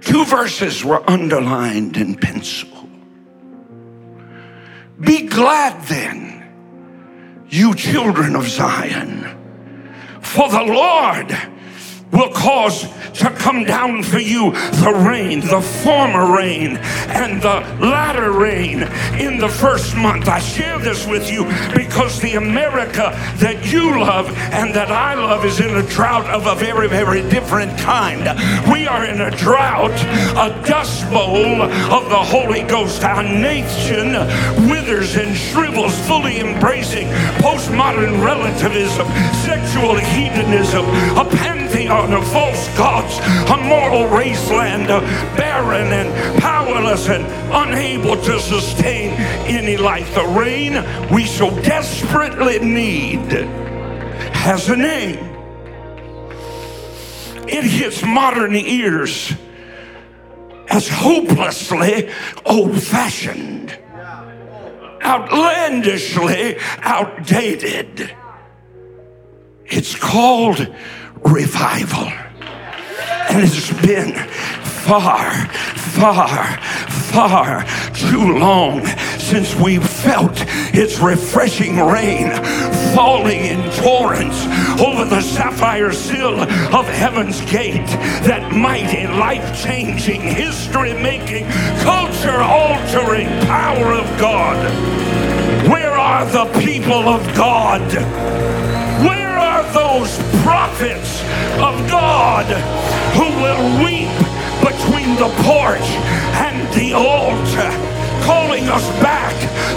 Two 0.00 0.24
verses 0.26 0.84
were 0.84 1.02
underlined 1.10 1.96
in 1.96 2.14
pencil. 2.14 2.68
Be 5.00 5.26
glad 5.26 5.82
then, 5.86 7.44
you 7.48 7.74
children 7.74 8.36
of 8.36 8.46
Zion, 8.46 9.24
for 10.20 10.48
the 10.48 10.62
Lord 10.62 11.55
will 12.16 12.30
cause 12.30 12.88
to 13.12 13.30
come 13.30 13.64
down 13.64 14.02
for 14.02 14.18
you 14.18 14.52
the 14.52 15.04
rain, 15.06 15.40
the 15.40 15.60
former 15.60 16.34
rain, 16.34 16.76
and 17.08 17.40
the 17.42 17.60
latter 17.84 18.32
rain 18.32 18.82
in 19.18 19.38
the 19.38 19.48
first 19.48 19.96
month. 19.96 20.28
I 20.28 20.38
share 20.38 20.78
this 20.78 21.06
with 21.06 21.30
you 21.30 21.44
because 21.74 22.20
the 22.20 22.34
America 22.34 23.12
that 23.36 23.70
you 23.70 24.00
love 24.00 24.28
and 24.52 24.74
that 24.74 24.90
I 24.90 25.14
love 25.14 25.44
is 25.44 25.60
in 25.60 25.76
a 25.76 25.82
drought 25.82 26.26
of 26.26 26.46
a 26.46 26.54
very, 26.54 26.88
very 26.88 27.22
different 27.28 27.76
kind. 27.78 28.24
We 28.70 28.86
are 28.86 29.04
in 29.04 29.20
a 29.20 29.30
drought, 29.30 29.96
a 30.36 30.62
dust 30.66 31.08
bowl 31.10 31.62
of 31.62 32.08
the 32.08 32.22
Holy 32.22 32.62
Ghost. 32.62 33.04
Our 33.04 33.22
nation 33.22 34.12
withers 34.68 35.16
and 35.16 35.36
shrivels, 35.36 35.98
fully 36.06 36.40
embracing 36.40 37.08
postmodern 37.40 38.24
relativism, 38.24 39.06
sexual 39.44 39.96
hedonism, 39.96 40.84
a 41.16 41.24
pantheon 41.66 42.12
of 42.12 42.26
false 42.32 42.68
gods, 42.76 43.18
a 43.50 43.56
moral 43.56 44.08
wasteland, 44.14 44.90
uh, 44.90 45.00
barren 45.36 45.92
and 45.92 46.40
powerless 46.40 47.08
and 47.08 47.24
unable 47.52 48.16
to 48.16 48.38
sustain 48.38 49.10
any 49.48 49.76
life. 49.76 50.14
The 50.14 50.24
rain 50.26 50.74
we 51.12 51.26
so 51.26 51.50
desperately 51.62 52.60
need 52.60 53.32
has 54.32 54.68
a 54.68 54.76
name. 54.76 55.18
It 57.48 57.64
hits 57.64 58.02
modern 58.02 58.54
ears 58.54 59.32
as 60.68 60.88
hopelessly 60.88 62.10
old 62.44 62.80
fashioned, 62.80 63.76
outlandishly 65.02 66.58
outdated. 66.82 68.14
It's 69.64 69.96
called 69.96 70.72
revival. 71.26 72.08
And 73.28 73.42
it's 73.42 73.72
been 73.84 74.14
far, 74.86 75.48
far, 75.98 76.58
far 77.12 77.64
too 77.92 78.38
long 78.38 78.86
since 79.18 79.54
we 79.56 79.78
felt 79.78 80.36
its 80.72 81.00
refreshing 81.00 81.78
rain 81.78 82.30
falling 82.94 83.40
in 83.40 83.58
torrents 83.72 84.46
over 84.80 85.04
the 85.04 85.20
sapphire 85.20 85.92
sill 85.92 86.40
of 86.40 86.86
heaven's 86.86 87.40
gate. 87.50 87.86
That 88.24 88.52
mighty, 88.54 89.06
life 89.06 89.60
changing, 89.60 90.20
history 90.20 90.94
making, 90.94 91.46
culture 91.80 92.40
altering 92.40 93.28
power 93.46 93.92
of 93.92 94.06
God. 94.20 94.56
Where 95.68 95.92
are 95.92 96.24
the 96.26 96.44
people 96.60 97.08
of 97.08 97.22
God? 97.34 98.75
Those 99.76 100.16
prophets 100.42 101.20
of 101.60 101.74
God 101.90 102.46
who 103.12 103.28
will 103.42 103.84
weep 103.84 104.08
between 104.64 105.16
the 105.16 105.28
porch 105.44 105.88
and 106.40 106.66
the 106.72 106.94
altar, 106.94 107.70
calling 108.24 108.68
us 108.68 108.88
back 109.02 109.34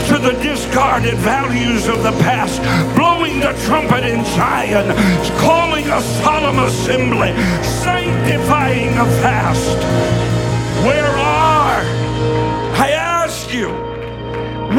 to 0.08 0.18
the 0.18 0.42
discarded 0.42 1.16
values 1.16 1.88
of 1.90 2.02
the 2.02 2.14
past, 2.24 2.62
blowing 2.96 3.42
the 3.42 3.52
trumpet 3.66 4.06
in 4.06 4.24
Zion, 4.24 4.96
calling 5.38 5.86
a 5.90 6.02
solemn 6.24 6.60
assembly, 6.60 7.34
sanctifying 7.84 8.98
a 8.98 9.06
fast. 9.20 9.78
Where 10.86 11.12
are, 11.12 11.82
I 12.80 12.92
ask 12.92 13.54
you, 13.54 13.68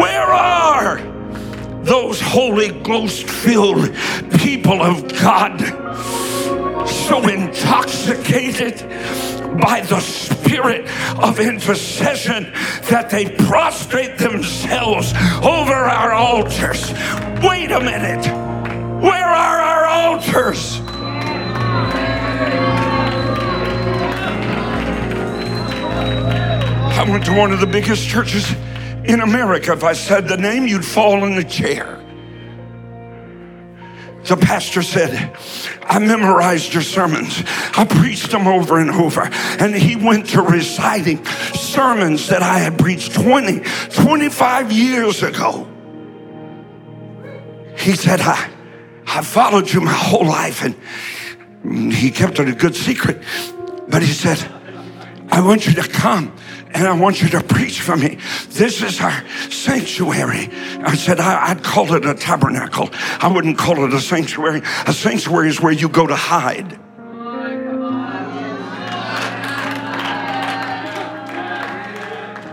where 0.01 0.33
are 0.33 1.10
those 1.85 2.21
Holy 2.21 2.71
Ghost 2.83 3.29
filled 3.29 3.95
people 4.39 4.83
of 4.83 5.09
God 5.21 5.59
so 6.87 7.27
intoxicated 7.29 8.79
by 9.61 9.81
the 9.89 10.01
spirit 10.01 10.89
of 11.19 11.41
intercession 11.41 12.53
that 12.89 13.11
they 13.11 13.31
prostrate 13.31 14.19
themselves 14.19 15.13
over 15.43 15.75
our 15.75 16.13
altars. 16.13 16.93
Wait 17.43 17.71
a 17.73 17.81
minute. 17.81 18.27
Where 19.03 19.25
are 19.25 19.59
our 19.59 19.87
altars? 19.87 20.81
I 26.93 27.05
went 27.09 27.25
to 27.25 27.37
one 27.37 27.51
of 27.51 27.61
the 27.61 27.67
biggest 27.67 28.07
churches 28.07 28.55
in 29.11 29.21
America. 29.21 29.73
If 29.73 29.85
I 29.85 29.93
said 29.93 30.29
the 30.29 30.37
name, 30.37 30.67
you'd 30.67 30.85
fall 30.85 31.25
in 31.25 31.35
the 31.35 31.45
chair. 31.45 31.97
The 34.25 34.37
pastor 34.37 34.83
said, 34.83 35.37
I 35.83 35.99
memorized 35.99 36.75
your 36.75 36.83
sermons. 36.83 37.43
I 37.77 37.87
preached 37.87 38.31
them 38.31 38.47
over 38.47 38.79
and 38.79 38.91
over. 38.91 39.23
And 39.59 39.75
he 39.75 39.97
went 39.97 40.29
to 40.31 40.43
reciting 40.43 41.25
sermons 41.55 42.29
that 42.29 42.43
I 42.43 42.59
had 42.59 42.79
preached 42.79 43.15
20, 43.15 43.61
25 43.91 44.73
years 44.73 45.23
ago. 45.23 45.67
He 47.79 47.93
said, 47.93 48.21
I, 48.21 48.51
I 49.07 49.23
followed 49.23 49.73
you 49.73 49.81
my 49.81 49.93
whole 49.93 50.27
life. 50.27 50.63
And 50.63 51.93
he 51.93 52.11
kept 52.11 52.39
it 52.39 52.49
a 52.49 52.55
good 52.55 52.77
secret. 52.77 53.23
But 53.89 54.03
he 54.03 54.13
said, 54.13 54.39
I 55.33 55.41
want 55.41 55.67
you 55.67 55.73
to 55.75 55.89
come 55.89 56.37
and 56.73 56.87
I 56.87 56.93
want 56.93 57.21
you 57.21 57.29
to 57.31 57.43
preach 57.43 57.81
for 57.81 57.97
me. 57.97 58.19
This 58.51 58.83
is 58.83 59.01
our 59.01 59.25
sanctuary. 59.51 60.49
I 60.83 60.95
said, 60.95 61.19
I, 61.19 61.53
would 61.53 61.65
call 61.65 61.93
it 61.95 62.07
a 62.07 62.15
tabernacle. 62.15 62.91
I 62.93 63.31
wouldn't 63.33 63.59
call 63.59 63.85
it 63.85 63.93
a 63.93 64.01
sanctuary. 64.01 64.63
A 64.87 64.93
sanctuary 64.93 65.49
is 65.49 65.61
where 65.61 65.73
you 65.73 65.89
go 65.89 66.07
to 66.07 66.15
hide. 66.15 66.79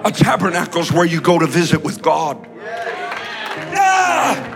A 0.03 0.11
tabernacle 0.11 0.81
is 0.81 0.91
where 0.91 1.05
you 1.05 1.21
go 1.21 1.37
to 1.37 1.47
visit 1.47 1.83
with 1.83 2.01
God. 2.01 2.47
Yeah. 3.73 4.53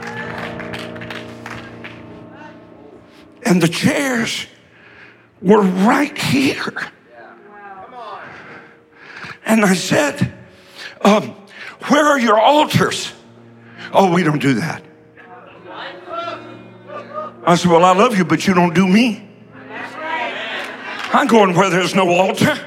And 3.43 3.61
the 3.61 3.67
chairs 3.67 4.47
were 5.41 5.61
right 5.61 6.17
here. 6.17 6.73
And 9.45 9.65
I 9.65 9.73
said, 9.73 10.33
um, 11.01 11.35
Where 11.87 12.05
are 12.05 12.19
your 12.19 12.39
altars? 12.39 13.11
Oh, 13.93 14.13
we 14.13 14.23
don't 14.23 14.41
do 14.41 14.55
that. 14.55 14.83
I 17.43 17.55
said, 17.55 17.71
Well, 17.71 17.83
I 17.83 17.93
love 17.93 18.17
you, 18.17 18.25
but 18.25 18.47
you 18.47 18.53
don't 18.53 18.73
do 18.73 18.87
me. 18.87 19.27
I'm 21.13 21.27
going 21.27 21.55
where 21.55 21.69
there's 21.69 21.93
no 21.93 22.07
altar. 22.09 22.57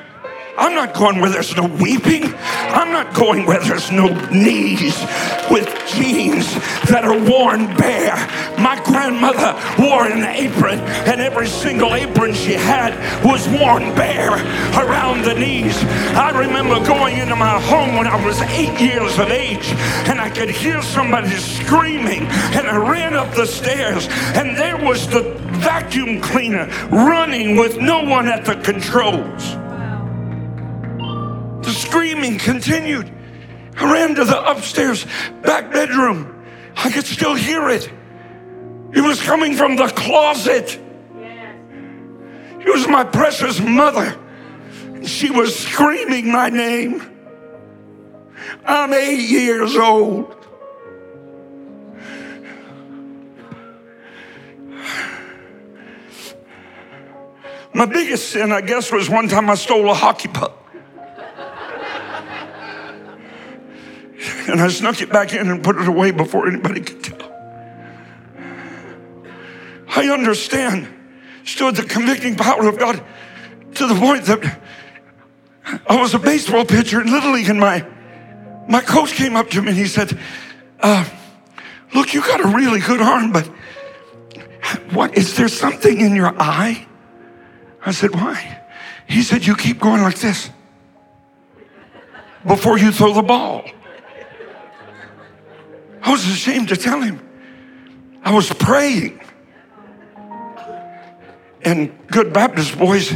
I'm 0.57 0.75
not 0.75 0.95
going 0.95 1.21
where 1.21 1.31
there's 1.31 1.57
no 1.57 1.67
weeping. 1.67 2.33
I'm 2.37 2.93
not 2.93 3.13
going 3.13 3.45
where 3.45 3.61
there's 3.61 3.91
no 3.91 4.07
knees 4.31 5.01
with 5.51 5.67
jeans 5.89 6.55
that 6.89 7.03
are 7.05 7.19
worn 7.19 7.67
bare. 7.77 8.15
My 8.59 8.81
grandmother 8.85 9.59
wore 9.83 10.07
an 10.07 10.23
apron, 10.23 10.79
and 11.11 11.21
every 11.21 11.49
single 11.49 11.95
apron 11.95 12.35
she 12.35 12.53
had 12.53 12.95
was 13.25 13.49
worn 13.49 13.95
bare 13.97 14.35
around 14.79 15.25
the 15.25 15.35
knees. 15.35 15.77
I 16.15 16.31
remember 16.31 16.85
going 16.87 17.19
into 17.19 17.35
my 17.35 17.61
home 17.61 17.97
when 17.97 18.07
I 18.07 18.25
was 18.25 18.41
eight 18.43 18.79
years 18.81 19.19
of 19.19 19.31
age, 19.31 19.73
and 20.07 20.21
I 20.21 20.31
could 20.31 20.51
hear 20.51 20.83
somebody 20.83 21.31
screaming, 21.31 22.27
and 22.55 22.69
I 22.69 22.77
ran 22.77 23.15
up 23.15 23.35
the 23.35 23.47
stairs, 23.47 24.07
and 24.37 24.57
there 24.57 24.77
was 24.77 25.09
the 25.09 25.35
vacuum 25.65 26.21
cleaner 26.21 26.67
running 26.91 27.57
with 27.57 27.79
no 27.79 28.05
one 28.05 28.29
at 28.29 28.45
the 28.45 28.55
controls. 28.57 29.57
Screaming 31.95 32.39
continued. 32.39 33.09
I 33.77 33.93
ran 33.93 34.17
to 34.17 34.25
the 34.25 34.51
upstairs 34.51 35.07
back 35.43 35.71
bedroom. 35.71 36.45
I 36.75 36.91
could 36.91 37.07
still 37.07 37.37
hear 37.37 37.69
it. 37.69 37.89
It 38.93 39.01
was 39.01 39.23
coming 39.23 39.55
from 39.55 39.77
the 39.77 39.87
closet. 39.87 40.77
It 41.15 42.67
was 42.67 42.89
my 42.89 43.05
precious 43.05 43.61
mother. 43.61 44.19
She 45.05 45.31
was 45.31 45.57
screaming 45.57 46.33
my 46.33 46.49
name. 46.49 47.01
I'm 48.67 48.93
eight 48.93 49.31
years 49.31 49.77
old. 49.77 50.35
My 57.73 57.87
biggest 57.87 58.31
sin, 58.31 58.51
I 58.51 58.63
guess, 58.63 58.91
was 58.91 59.09
one 59.09 59.29
time 59.29 59.49
I 59.49 59.55
stole 59.55 59.89
a 59.89 59.95
hockey 59.95 60.27
puck. 60.27 60.64
And 64.49 64.61
I 64.61 64.69
snuck 64.69 65.01
it 65.01 65.11
back 65.11 65.33
in 65.33 65.49
and 65.49 65.63
put 65.63 65.77
it 65.77 65.89
away 65.89 66.11
before 66.11 66.49
anybody 66.49 66.81
could 66.81 67.03
tell. 67.03 67.31
I 69.97 70.09
understand 70.09 70.89
stood 71.45 71.77
the 71.77 71.85
convicting 71.85 72.37
power 72.37 72.67
of 72.69 72.79
God 72.79 73.03
to 73.75 73.87
the 73.87 73.95
point 73.95 74.25
that 74.25 74.61
I 75.87 76.01
was 76.01 76.15
a 76.15 76.19
baseball 76.19 76.65
pitcher 76.65 77.01
in 77.01 77.11
Little 77.11 77.33
League 77.33 77.49
and 77.49 77.61
my, 77.61 77.87
my 78.69 78.81
coach 78.81 79.13
came 79.13 79.37
up 79.37 79.51
to 79.51 79.63
me 79.63 79.69
and 79.69 79.77
he 79.77 79.87
said, 79.87 80.19
uh, 80.81 81.05
look, 81.95 82.15
you 82.15 82.21
got 82.21 82.41
a 82.41 82.49
really 82.49 82.81
good 82.81 83.01
arm, 83.01 83.33
but 83.33 83.47
what, 84.93 85.17
is 85.17 85.37
there 85.37 85.49
something 85.49 86.01
in 86.01 86.15
your 86.15 86.35
eye? 86.41 86.87
I 87.85 87.93
said, 87.93 88.15
why? 88.15 88.63
He 89.07 89.23
said, 89.23 89.47
you 89.47 89.55
keep 89.55 89.79
going 89.79 90.03
like 90.03 90.19
this 90.19 90.51
before 92.47 92.79
you 92.79 92.91
throw 92.91 93.13
the 93.13 93.23
ball. 93.23 93.65
I 96.05 96.11
was 96.11 96.25
ashamed 96.27 96.69
to 96.69 96.77
tell 96.77 97.01
him. 97.01 97.19
I 98.23 98.33
was 98.35 98.53
praying. 98.53 99.21
And 101.63 101.93
good 102.09 102.33
Baptist 102.33 102.79
boys, 102.79 103.13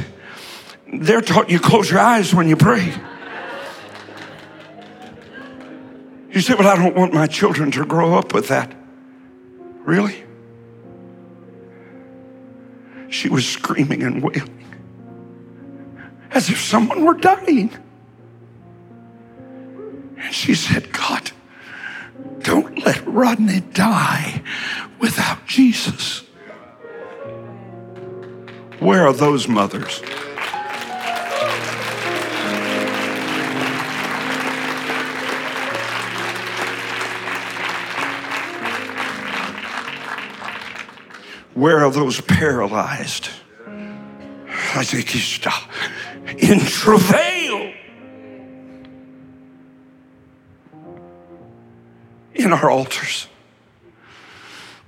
they're 0.93 1.21
taught 1.21 1.51
you 1.51 1.61
close 1.61 1.91
your 1.91 2.01
eyes 2.01 2.35
when 2.35 2.49
you 2.49 2.57
pray. 2.57 2.95
You 6.33 6.41
say, 6.41 6.55
Well, 6.55 6.67
I 6.67 6.77
don't 6.77 6.97
want 6.97 7.13
my 7.13 7.27
children 7.27 7.71
to 7.73 7.85
grow 7.85 8.15
up 8.15 8.33
with 8.33 8.49
that. 8.49 8.75
Really? 9.85 10.25
She 13.11 13.29
was 13.29 13.47
screaming 13.47 14.03
and 14.03 14.23
wailing 14.23 14.65
as 16.31 16.49
if 16.49 16.61
someone 16.61 17.05
were 17.05 17.15
dying. 17.15 17.71
And 20.17 20.35
she 20.35 20.55
said, 20.55 20.93
God, 20.93 21.33
don't 22.41 22.85
let 22.85 23.07
Rodney 23.07 23.61
die 23.61 24.43
without 25.01 25.47
Jesus. 25.47 26.23
Where 28.81 29.07
are 29.07 29.13
those 29.13 29.49
mothers? 29.49 30.01
Where 41.55 41.85
are 41.85 41.91
those 41.91 42.21
paralyzed? 42.21 43.31
I 44.75 44.85
think 44.85 45.09
he's 45.09 45.41
in 46.39 46.61
travail. 46.61 47.38
In 52.49 52.55
our 52.55 52.71
altars. 52.71 53.29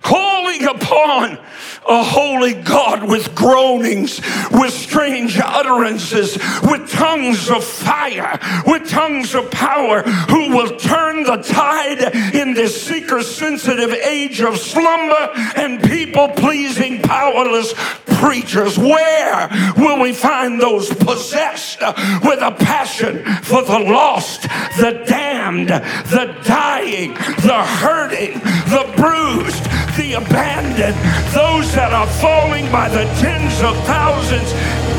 Calling 0.00 0.64
upon 0.64 1.38
a 1.86 2.02
holy 2.02 2.54
God 2.54 3.06
with 3.06 3.34
groanings, 3.34 4.18
with 4.50 4.72
strange 4.72 5.38
utterances, 5.38 6.38
with 6.62 6.90
tongues 6.90 7.50
of 7.50 7.62
fire, 7.62 8.38
with 8.66 8.88
tongues 8.88 9.34
of 9.34 9.50
power, 9.50 10.02
who 10.02 10.56
will 10.56 10.76
turn 10.78 11.22
the 11.24 11.36
tide 11.36 12.34
in 12.34 12.54
this 12.54 12.82
seeker 12.82 13.22
sensitive 13.22 13.92
age 13.92 14.40
of 14.40 14.56
slumber 14.56 15.30
and 15.56 15.82
people 15.82 16.28
pleasing, 16.28 17.02
powerless 17.02 17.74
preachers? 18.20 18.78
Where 18.78 19.48
will 19.76 20.00
we 20.00 20.12
find 20.12 20.60
those 20.60 20.88
possessed 20.90 21.80
with 22.22 22.40
a 22.40 22.54
passion 22.58 23.24
for 23.42 23.62
the 23.62 23.78
lost, 23.78 24.42
the 24.78 25.02
damned, 25.06 25.68
the 25.68 26.36
dying, 26.44 27.14
the 27.14 27.64
hurting, 27.80 28.38
the 28.68 28.92
bruised, 28.96 29.64
the 29.96 30.14
abandoned, 30.14 30.96
those 31.34 31.74
that 31.74 31.92
are 31.92 32.06
falling 32.06 32.70
by 32.70 32.88
the 32.88 33.04
tens 33.20 33.60
of 33.62 33.76
thousands 33.86 34.52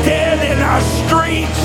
dead 0.04 0.38
in 0.50 0.58
our 0.60 0.80
streets? 1.06 1.62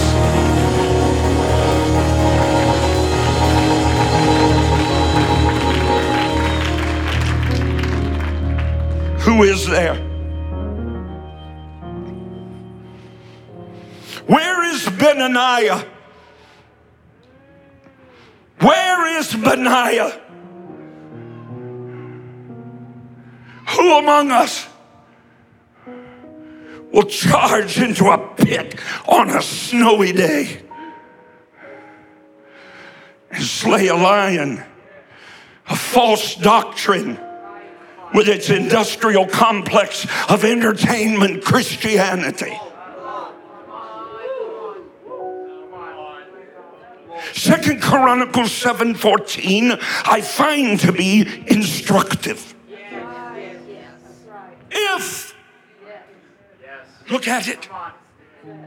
Who 9.25 9.43
is 9.43 9.67
there? 9.67 10.06
Where 14.27 14.73
is 14.73 14.81
Benaniah? 14.85 15.87
Where 18.59 19.19
is 19.19 19.33
Benaiah? 19.33 20.21
Who 23.69 23.97
among 23.97 24.31
us 24.31 24.67
will 26.91 27.03
charge 27.03 27.79
into 27.79 28.07
a 28.07 28.17
pit 28.35 28.79
on 29.07 29.29
a 29.29 29.41
snowy 29.41 30.11
day 30.11 30.61
and 33.31 33.43
slay 33.43 33.87
a 33.87 33.95
lion, 33.95 34.63
a 35.67 35.75
false 35.75 36.35
doctrine? 36.35 37.19
with 38.13 38.29
its 38.29 38.49
industrial 38.49 39.27
complex 39.27 40.07
of 40.29 40.45
entertainment 40.45 41.43
Christianity. 41.43 42.57
Second 47.33 47.81
Chronicles 47.81 48.51
7:14 48.51 49.77
I 50.05 50.21
find 50.21 50.79
to 50.79 50.91
be 50.91 51.21
instructive. 51.47 52.53
If 54.71 55.33
look 57.09 57.27
at 57.27 57.47
it. 57.47 57.69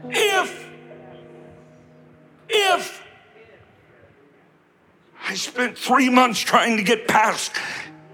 If 0.09 0.65
if 2.49 3.01
I 5.27 5.35
spent 5.35 5.77
3 5.77 6.09
months 6.09 6.39
trying 6.39 6.77
to 6.77 6.83
get 6.83 7.07
past 7.07 7.51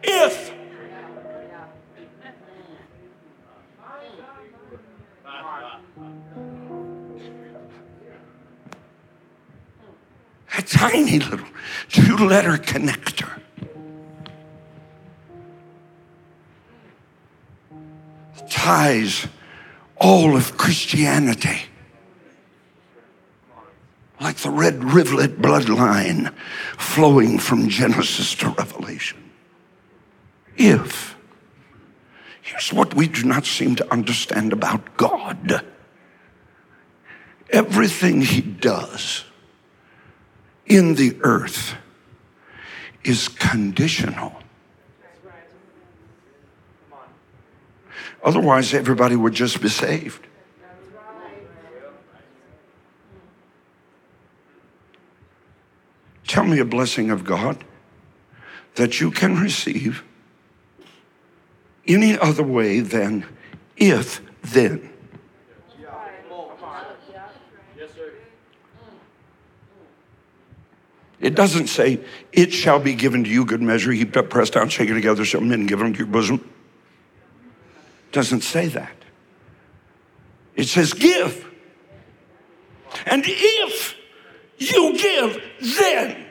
if 0.03 0.46
tiny 10.69 11.19
little 11.19 11.47
two 11.89 12.17
letter 12.17 12.57
connector. 12.57 13.39
Ties 18.49 19.27
all 19.97 20.35
of 20.35 20.57
Christianity 20.57 21.61
like 24.19 24.37
the 24.37 24.49
red 24.49 24.83
rivulet 24.83 25.39
bloodline 25.39 26.33
flowing 26.77 27.37
from 27.37 27.69
Genesis 27.69 28.33
to 28.35 28.49
Revelation. 28.49 29.31
If, 30.55 31.15
here's 32.41 32.73
what 32.73 32.95
we 32.95 33.07
do 33.07 33.23
not 33.23 33.45
seem 33.45 33.75
to 33.75 33.91
understand 33.91 34.53
about 34.53 34.97
God 34.97 35.63
everything 37.49 38.21
He 38.21 38.41
does 38.41 39.23
in 40.67 40.95
the 40.95 41.17
earth 41.21 41.75
is 43.03 43.29
conditional. 43.29 44.33
Otherwise, 48.23 48.73
everybody 48.73 49.15
would 49.15 49.33
just 49.33 49.61
be 49.61 49.69
saved. 49.69 50.27
Tell 56.27 56.43
me 56.43 56.59
a 56.59 56.65
blessing 56.65 57.09
of 57.09 57.23
God 57.23 57.63
that 58.75 58.99
you 58.99 59.11
can 59.11 59.39
receive 59.39 60.03
any 61.87 62.19
other 62.19 62.43
way 62.43 62.81
than 62.81 63.25
if 63.77 64.21
then. 64.41 64.96
It 71.19 71.33
doesn't 71.33 71.67
say, 71.67 71.99
it 72.31 72.53
shall 72.53 72.79
be 72.79 72.93
given 72.93 73.23
to 73.23 73.29
you, 73.29 73.43
good 73.43 73.61
measure, 73.61 73.91
heaped 73.91 74.17
up, 74.17 74.29
pressed 74.29 74.53
down, 74.53 74.69
shaken 74.69 74.95
together, 74.95 75.25
shall 75.25 75.41
men 75.41 75.65
give 75.65 75.81
unto 75.81 75.97
your 75.97 76.07
bosom. 76.07 76.35
It 78.07 78.11
doesn't 78.11 78.41
say 78.41 78.67
that. 78.67 78.95
It 80.55 80.67
says, 80.67 80.93
give. 80.93 81.45
And 83.05 83.23
if 83.25 83.95
you 84.57 84.97
give, 84.97 85.41
then. 85.79 86.25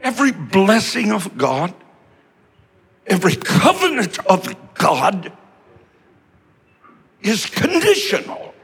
Every 0.00 0.30
blessing 0.30 1.10
of 1.10 1.36
God, 1.36 1.74
every 3.06 3.34
covenant 3.34 4.18
of 4.26 4.54
God 4.74 5.32
is 7.22 7.46
conditional. 7.46 8.54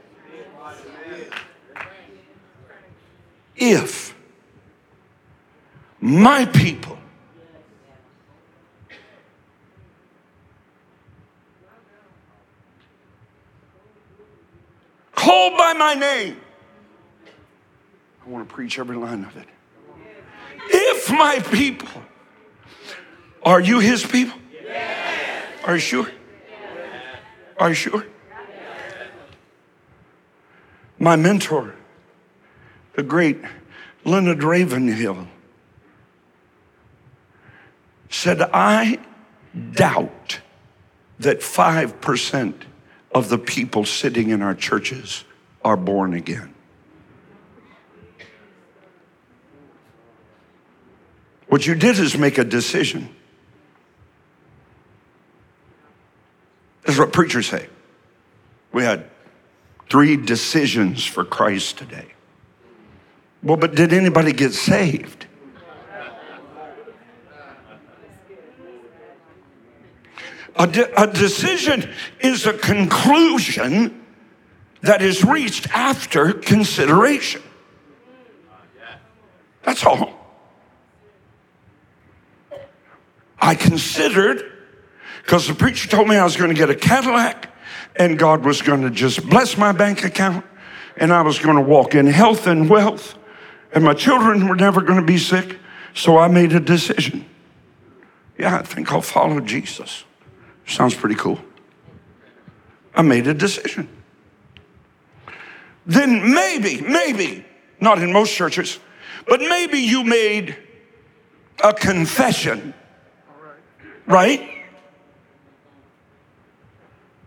If 3.63 4.13
my 6.01 6.45
people 6.45 6.97
called 15.15 15.57
by 15.57 15.71
my 15.71 15.93
name, 15.93 16.41
I 18.25 18.29
want 18.29 18.47
to 18.47 18.53
preach 18.53 18.77
every 18.79 18.97
line 18.97 19.23
of 19.23 19.37
it. 19.37 19.47
If 20.67 21.09
my 21.09 21.39
people, 21.39 22.03
are 23.43 23.61
you 23.61 23.79
his 23.79 24.05
people? 24.05 24.37
Are 25.63 25.75
you 25.75 25.79
sure? 25.79 26.11
Are 27.57 27.69
you 27.69 27.75
sure? 27.75 28.05
My 30.99 31.15
mentor 31.15 31.75
the 32.95 33.03
great 33.03 33.37
Leonard 34.05 34.43
Ravenhill, 34.43 35.27
said, 38.09 38.41
I 38.41 38.99
doubt 39.71 40.39
that 41.19 41.39
5% 41.39 42.53
of 43.11 43.29
the 43.29 43.37
people 43.37 43.85
sitting 43.85 44.29
in 44.29 44.41
our 44.41 44.55
churches 44.55 45.23
are 45.63 45.77
born 45.77 46.13
again. 46.13 46.53
What 51.47 51.67
you 51.67 51.75
did 51.75 51.99
is 51.99 52.17
make 52.17 52.37
a 52.37 52.43
decision. 52.43 53.09
That's 56.83 56.97
what 56.97 57.13
preachers 57.13 57.47
say. 57.47 57.67
We 58.71 58.83
had 58.83 59.09
three 59.89 60.17
decisions 60.17 61.05
for 61.05 61.23
Christ 61.23 61.77
today. 61.77 62.12
Well, 63.43 63.57
but 63.57 63.75
did 63.75 63.91
anybody 63.91 64.31
get 64.31 64.53
saved? 64.53 65.27
A, 70.55 70.67
de- 70.67 71.01
a 71.01 71.07
decision 71.07 71.89
is 72.19 72.45
a 72.45 72.53
conclusion 72.53 74.05
that 74.81 75.01
is 75.01 75.23
reached 75.23 75.67
after 75.71 76.31
consideration. 76.31 77.41
That's 79.63 79.85
all. 79.85 80.13
I 83.41 83.55
considered, 83.55 84.43
because 85.23 85.47
the 85.47 85.53
preacher 85.53 85.89
told 85.89 86.07
me 86.07 86.15
I 86.15 86.23
was 86.23 86.37
going 86.37 86.49
to 86.49 86.55
get 86.55 86.69
a 86.69 86.75
Cadillac 86.75 87.49
and 87.95 88.17
God 88.17 88.45
was 88.45 88.61
going 88.61 88.83
to 88.83 88.89
just 88.89 89.27
bless 89.29 89.57
my 89.57 89.71
bank 89.71 90.05
account 90.05 90.45
and 90.95 91.11
I 91.11 91.23
was 91.23 91.39
going 91.39 91.55
to 91.55 91.61
walk 91.61 91.95
in 91.95 92.05
health 92.05 92.47
and 92.47 92.69
wealth 92.69 93.17
and 93.73 93.83
my 93.83 93.93
children 93.93 94.47
were 94.47 94.55
never 94.55 94.81
going 94.81 94.99
to 94.99 95.05
be 95.05 95.17
sick. 95.17 95.57
So 95.95 96.17
I 96.17 96.27
made 96.27 96.53
a 96.53 96.59
decision. 96.59 97.25
Yeah, 98.37 98.57
I 98.57 98.63
think 98.63 98.91
I'll 98.91 99.01
follow 99.01 99.39
Jesus. 99.39 100.05
Sounds 100.65 100.95
pretty 100.95 101.15
cool. 101.15 101.39
I 102.95 103.01
made 103.01 103.27
a 103.27 103.33
decision. 103.33 103.87
Then 105.85 106.33
maybe, 106.33 106.81
maybe, 106.81 107.45
not 107.79 107.99
in 107.99 108.13
most 108.13 108.33
churches, 108.33 108.79
but 109.27 109.39
maybe 109.39 109.79
you 109.79 110.03
made 110.03 110.55
a 111.63 111.73
confession 111.73 112.73
right? 114.05 114.49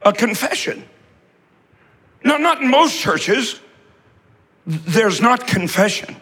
A 0.02 0.12
confession. 0.12 0.84
No, 2.24 2.36
not 2.36 2.60
in 2.60 2.70
most 2.70 2.98
churches. 2.98 3.60
There's 4.66 5.20
not 5.20 5.46
confession. 5.46 6.16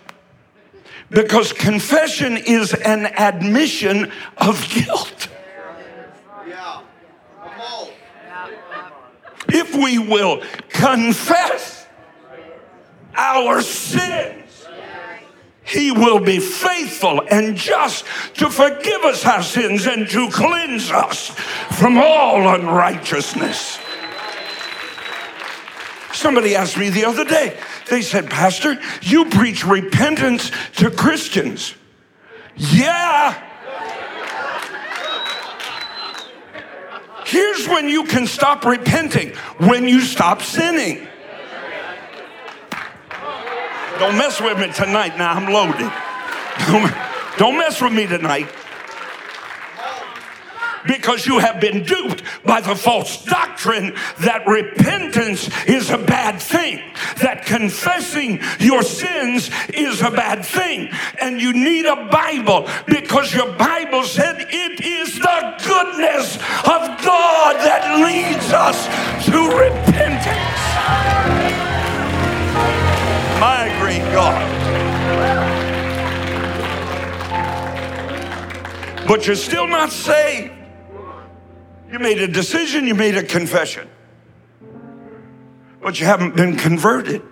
Because 1.11 1.53
confession 1.53 2.37
is 2.37 2.73
an 2.75 3.07
admission 3.07 4.11
of 4.37 4.69
guilt. 4.71 5.29
If 9.49 9.75
we 9.75 9.99
will 9.99 10.43
confess 10.71 11.87
our 13.15 13.61
sins, 13.63 14.67
he 15.63 15.93
will 15.93 16.21
be 16.21 16.39
faithful 16.41 17.23
and 17.31 17.57
just 17.57 18.05
to 18.35 18.51
forgive 18.51 19.03
us 19.03 19.25
our 19.25 19.43
sins 19.43 19.87
and 19.87 20.09
to 20.09 20.31
cleanse 20.31 20.91
us 20.91 21.29
from 21.79 21.99
all 21.99 22.49
unrighteousness. 22.49 23.79
Somebody 26.15 26.55
asked 26.55 26.79
me 26.79 26.91
the 26.91 27.05
other 27.05 27.25
day, 27.25 27.59
they 27.91 28.01
said, 28.01 28.31
Pastor, 28.31 28.81
you 29.03 29.25
preach 29.27 29.67
repentance 29.67 30.53
to 30.77 30.91
Christians. 30.91 31.75
Yeah. 32.57 33.43
Here's 37.27 37.67
when 37.67 37.89
you 37.89 38.05
can 38.05 38.29
stop 38.29 38.65
repenting 38.65 39.31
when 39.59 39.89
you 39.89 40.01
stop 40.01 40.41
sinning. 40.41 41.09
Don't 43.99 44.17
mess 44.17 44.41
with 44.41 44.59
me 44.59 44.73
tonight. 44.73 45.19
Now 45.19 45.33
I'm 45.33 45.53
loaded. 45.53 45.91
Don't, 47.37 47.59
mess 47.59 47.83
with 47.83 47.93
me 47.93 48.07
tonight 48.07 48.49
because 50.87 51.27
you 51.27 51.39
have 51.39 51.61
been 51.61 51.83
duped 51.83 52.23
by 52.45 52.61
the 52.61 52.75
false 52.75 53.25
doctrine 53.25 53.95
that 54.21 54.47
repentance 54.47 55.49
is 55.67 55.91
a 55.91 55.99
bad 55.99 56.41
thing, 56.41 56.81
that 57.23 57.47
confessing 57.47 58.41
your 58.59 58.83
sins 58.83 59.51
is 59.73 60.01
a 60.03 60.11
bad 60.11 60.45
thing. 60.45 60.91
And 61.21 61.41
you 61.41 61.53
need 61.53 61.87
a 61.87 62.09
Bible 62.11 62.69
because 62.87 63.35
your 63.35 63.53
Bible 63.55 64.05
said 64.05 64.47
it 64.51 64.85
is 64.85 65.19
the 65.19 65.55
goodness 65.65 66.37
of 66.37 67.05
God 67.05 67.57
that 67.57 68.01
leads 68.05 68.53
us 68.53 68.87
to 69.27 69.49
repentance. 69.57 70.65
My 73.41 73.75
great 73.81 74.05
God. 74.13 74.65
But 79.07 79.27
you're 79.27 79.37
still 79.37 79.67
not 79.67 79.91
saved. 79.91 80.54
You 81.95 82.01
made 82.01 82.21
a 82.21 82.27
decision, 82.27 82.89
you 82.89 82.97
made 82.97 83.17
a 83.17 83.23
confession, 83.23 83.89
but 85.81 86.01
you 86.01 86.07
haven't 86.07 86.35
been 86.35 86.57
converted. 86.57 87.23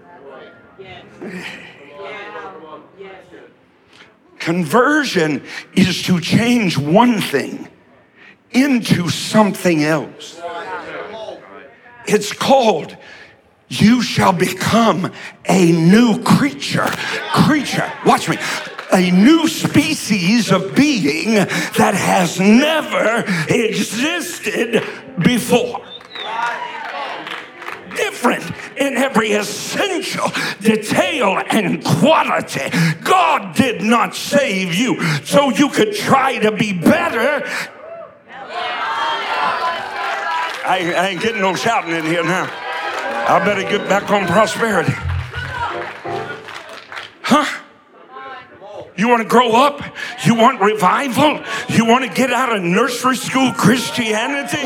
Conversion 4.38 5.42
is 5.74 6.04
to 6.04 6.20
change 6.20 6.78
one 6.78 7.20
thing 7.20 7.66
into 8.52 9.08
something 9.08 9.82
else. 9.82 10.40
It's 12.06 12.32
called 12.32 12.96
you 13.68 14.00
shall 14.00 14.32
become 14.32 15.10
a 15.48 15.72
new 15.72 16.22
creature. 16.22 16.86
Creature, 17.34 17.92
watch 18.06 18.28
me 18.28 18.36
a 18.92 19.10
new 19.10 19.48
species 19.48 20.50
of 20.50 20.74
being 20.74 21.34
that 21.34 21.94
has 21.94 22.38
never 22.38 23.24
existed 23.48 24.84
before. 25.22 25.84
Different 27.96 28.44
in 28.76 28.96
every 28.96 29.32
essential 29.32 30.30
detail 30.60 31.42
and 31.50 31.84
quality. 31.84 32.70
God 33.04 33.54
did 33.54 33.82
not 33.82 34.14
save 34.14 34.74
you 34.74 35.02
so 35.24 35.50
you 35.50 35.68
could 35.68 35.94
try 35.94 36.38
to 36.38 36.52
be 36.52 36.72
better. 36.72 37.46
I, 40.64 40.94
I 40.96 41.08
ain't 41.08 41.20
getting 41.20 41.42
no 41.42 41.54
shouting 41.54 41.92
in 41.92 42.04
here 42.04 42.24
now. 42.24 42.48
I 43.28 43.44
better 43.44 43.62
get 43.62 43.88
back 43.88 44.10
on 44.10 44.26
prosperity. 44.26 44.94
Huh? 47.22 47.61
You 48.96 49.08
want 49.08 49.22
to 49.22 49.28
grow 49.28 49.52
up? 49.52 49.80
You 50.24 50.34
want 50.34 50.60
revival? 50.60 51.42
You 51.68 51.86
want 51.86 52.04
to 52.04 52.10
get 52.10 52.32
out 52.32 52.54
of 52.54 52.62
nursery 52.62 53.16
school 53.16 53.52
Christianity? 53.52 54.58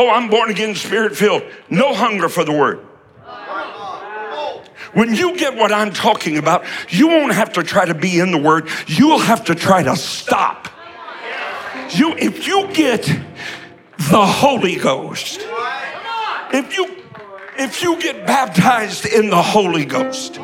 Oh, 0.00 0.10
I'm 0.10 0.30
born 0.30 0.50
again, 0.50 0.74
spirit 0.74 1.16
filled. 1.16 1.42
No 1.68 1.92
hunger 1.92 2.28
for 2.28 2.44
the 2.44 2.52
word. 2.52 2.84
When 4.94 5.14
you 5.14 5.36
get 5.36 5.54
what 5.54 5.70
I'm 5.70 5.92
talking 5.92 6.38
about, 6.38 6.64
you 6.88 7.08
won't 7.08 7.34
have 7.34 7.52
to 7.54 7.62
try 7.62 7.84
to 7.84 7.94
be 7.94 8.20
in 8.20 8.30
the 8.30 8.38
word. 8.38 8.68
You'll 8.86 9.18
have 9.18 9.44
to 9.46 9.54
try 9.54 9.82
to 9.82 9.96
stop. 9.96 10.68
You, 11.90 12.14
if 12.16 12.46
you 12.46 12.68
get 12.72 13.02
the 13.02 14.24
Holy 14.24 14.76
Ghost, 14.76 15.40
if 16.52 16.76
you 16.76 16.97
if 17.58 17.82
you 17.82 18.00
get 18.00 18.24
baptized 18.24 19.04
in 19.04 19.30
the 19.30 19.42
Holy 19.42 19.84
Ghost, 19.84 20.36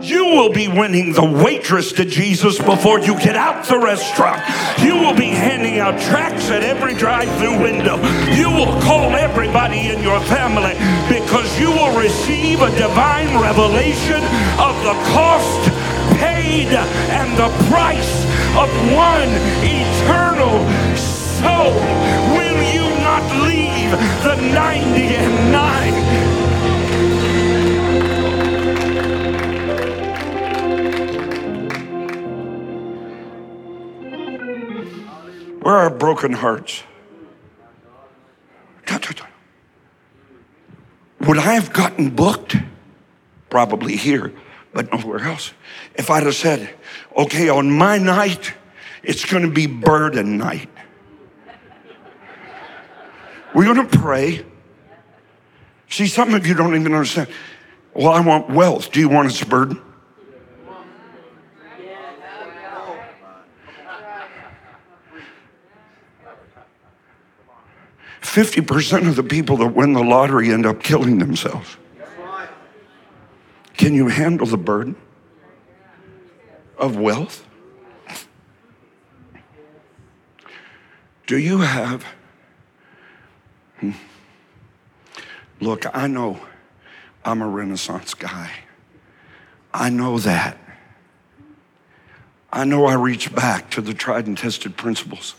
you 0.00 0.24
will 0.24 0.52
be 0.52 0.66
winning 0.66 1.12
the 1.12 1.24
waitress 1.24 1.92
to 1.92 2.04
Jesus 2.04 2.58
before 2.58 2.98
you 2.98 3.14
get 3.18 3.36
out 3.36 3.64
the 3.66 3.78
restaurant. 3.78 4.42
You 4.82 4.94
will 4.94 5.14
be 5.14 5.28
handing 5.30 5.78
out 5.78 6.00
tracts 6.00 6.50
at 6.50 6.62
every 6.62 6.94
drive 6.94 7.28
through 7.38 7.62
window. 7.62 7.96
You 8.34 8.50
will 8.50 8.80
call 8.82 9.14
everybody 9.14 9.88
in 9.88 10.02
your 10.02 10.20
family 10.26 10.74
because 11.06 11.58
you 11.60 11.70
will 11.70 11.96
receive 11.98 12.60
a 12.60 12.70
divine 12.76 13.40
revelation 13.40 14.22
of 14.58 14.74
the 14.82 14.94
cost 15.14 15.62
paid 16.18 16.74
and 16.74 17.30
the 17.38 17.50
price 17.70 18.24
of 18.58 18.68
one 18.94 19.30
eternal 19.62 20.58
soul. 20.96 21.74
Will 22.34 22.62
you 22.74 22.86
not 23.02 23.22
leave 23.46 23.90
the 24.22 24.36
90 24.52 25.14
and 25.14 25.52
9? 25.52 25.87
Are 35.88 35.90
broken 35.90 36.34
hearts? 36.34 36.82
Would 41.20 41.38
I 41.38 41.54
have 41.54 41.72
gotten 41.72 42.10
booked? 42.10 42.56
Probably 43.48 43.96
here, 43.96 44.34
but 44.74 44.92
nowhere 44.92 45.20
else. 45.20 45.54
If 45.94 46.10
I'd 46.10 46.24
have 46.24 46.34
said, 46.34 46.74
okay, 47.16 47.48
on 47.48 47.70
my 47.70 47.96
night, 47.96 48.52
it's 49.02 49.24
going 49.24 49.44
to 49.44 49.50
be 49.50 49.66
burden 49.66 50.36
night. 50.36 50.68
We're 53.54 53.72
going 53.72 53.88
to 53.88 53.98
pray. 53.98 54.44
See, 55.88 56.06
some 56.06 56.34
of 56.34 56.46
you 56.46 56.52
don't 56.52 56.74
even 56.74 56.92
understand. 56.92 57.28
Well, 57.94 58.08
I 58.08 58.20
want 58.20 58.50
wealth. 58.50 58.92
Do 58.92 59.00
you 59.00 59.08
want 59.08 59.30
its 59.30 59.42
burden? 59.42 59.80
50% 68.20 69.08
of 69.08 69.16
the 69.16 69.22
people 69.22 69.56
that 69.58 69.68
win 69.68 69.92
the 69.92 70.02
lottery 70.02 70.50
end 70.50 70.66
up 70.66 70.82
killing 70.82 71.18
themselves. 71.18 71.76
Can 73.76 73.94
you 73.94 74.08
handle 74.08 74.46
the 74.46 74.58
burden 74.58 74.96
of 76.76 76.96
wealth? 76.96 77.46
Do 81.26 81.38
you 81.38 81.58
have. 81.58 82.04
Hmm. 83.78 83.92
Look, 85.60 85.84
I 85.94 86.06
know 86.06 86.40
I'm 87.24 87.42
a 87.42 87.48
Renaissance 87.48 88.14
guy. 88.14 88.50
I 89.72 89.90
know 89.90 90.18
that. 90.18 90.58
I 92.50 92.64
know 92.64 92.86
I 92.86 92.94
reach 92.94 93.34
back 93.34 93.70
to 93.72 93.82
the 93.82 93.92
tried 93.92 94.26
and 94.26 94.38
tested 94.38 94.76
principles 94.76 95.34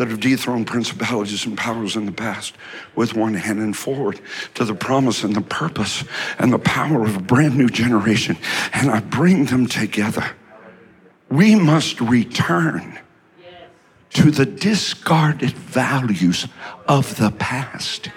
that 0.00 0.08
have 0.08 0.20
dethroned 0.20 0.66
principalities 0.66 1.44
and 1.44 1.58
powers 1.58 1.94
in 1.94 2.06
the 2.06 2.12
past 2.12 2.54
with 2.96 3.14
one 3.14 3.34
hand 3.34 3.58
and 3.58 3.76
forward 3.76 4.18
to 4.54 4.64
the 4.64 4.74
promise 4.74 5.24
and 5.24 5.36
the 5.36 5.42
purpose 5.42 6.04
and 6.38 6.50
the 6.50 6.58
power 6.58 7.04
of 7.04 7.16
a 7.16 7.20
brand 7.20 7.54
new 7.54 7.68
generation. 7.68 8.34
And 8.72 8.90
I 8.90 9.00
bring 9.00 9.44
them 9.44 9.66
together. 9.66 10.24
We 11.28 11.54
must 11.54 12.00
return 12.00 12.98
to 14.14 14.30
the 14.30 14.46
discarded 14.46 15.52
values 15.52 16.48
of 16.88 17.18
the 17.18 17.30
past. 17.32 18.08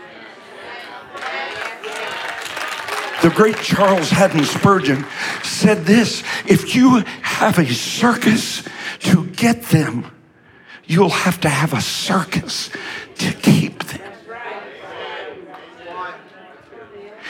The 3.21 3.29
great 3.29 3.57
Charles 3.57 4.09
Haddon 4.09 4.45
Spurgeon 4.45 5.05
said 5.43 5.83
this 5.83 6.23
if 6.47 6.75
you 6.75 6.99
have 7.23 7.59
a 7.59 7.67
circus 7.73 8.63
to 9.01 9.25
get 9.31 9.63
them 9.63 10.09
you'll 10.85 11.09
have 11.09 11.39
to 11.41 11.49
have 11.49 11.73
a 11.73 11.81
circus 11.81 12.69
to 13.17 13.31
keep 13.33 13.83
them. 13.83 14.01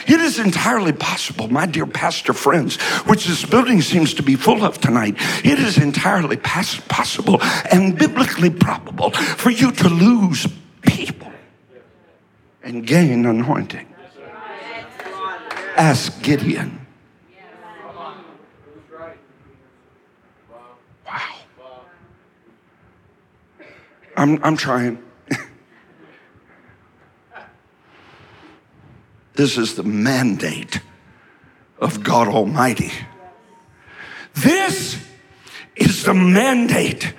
It 0.05 0.19
is 0.19 0.37
entirely 0.37 0.91
possible, 0.91 1.47
my 1.47 1.65
dear 1.65 1.85
pastor 1.85 2.33
friends, 2.33 2.75
which 3.05 3.25
this 3.25 3.45
building 3.45 3.81
seems 3.81 4.13
to 4.15 4.23
be 4.23 4.35
full 4.35 4.65
of 4.65 4.79
tonight, 4.81 5.15
it 5.45 5.59
is 5.59 5.77
entirely 5.77 6.35
possible 6.35 7.41
and 7.71 7.97
biblically 7.97 8.49
probable 8.49 9.11
for 9.11 9.49
you 9.49 9.71
to 9.71 9.87
lose 9.87 10.45
people 10.81 11.31
and 12.63 12.85
gain 12.85 13.25
anointing. 13.25 13.87
Ask 15.77 16.21
Gideon. 16.21 16.82
I'm, 24.15 24.43
I'm 24.43 24.57
trying. 24.57 25.01
This 29.35 29.57
is 29.57 29.75
the 29.75 29.83
mandate 29.83 30.79
of 31.79 32.03
God 32.03 32.27
Almighty. 32.27 32.91
This 34.35 35.03
is 35.75 36.03
the 36.03 36.13
mandate 36.13 37.13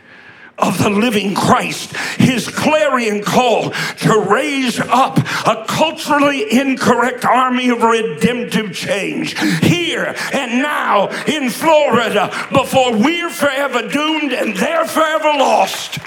of 0.56 0.78
the 0.78 0.90
living 0.90 1.34
Christ, 1.34 1.96
his 2.18 2.46
clarion 2.48 3.24
call 3.24 3.70
to 3.70 4.26
raise 4.30 4.78
up 4.78 5.18
a 5.18 5.64
culturally 5.66 6.52
incorrect 6.52 7.24
army 7.24 7.70
of 7.70 7.82
redemptive 7.82 8.72
change 8.72 9.36
here 9.60 10.14
and 10.32 10.62
now 10.62 11.08
in 11.26 11.50
Florida 11.50 12.30
before 12.52 12.96
we're 12.96 13.30
forever 13.30 13.88
doomed 13.88 14.32
and 14.32 14.56
they're 14.56 14.86
forever 14.86 15.32
lost. 15.36 15.98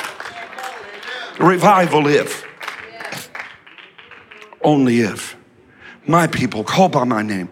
Revival 1.39 2.07
if. 2.07 2.45
Only 4.61 5.01
if 5.01 5.37
my 6.07 6.27
people, 6.27 6.63
called 6.63 6.93
by 6.93 7.03
my 7.03 7.21
name. 7.21 7.49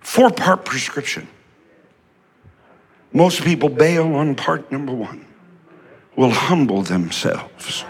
Four 0.00 0.30
part 0.30 0.64
prescription. 0.64 1.26
Most 3.12 3.42
people 3.42 3.68
bail 3.68 4.14
on 4.14 4.34
part 4.34 4.70
number 4.70 4.92
one, 4.92 5.26
will 6.16 6.30
humble 6.30 6.82
themselves. 6.82 7.84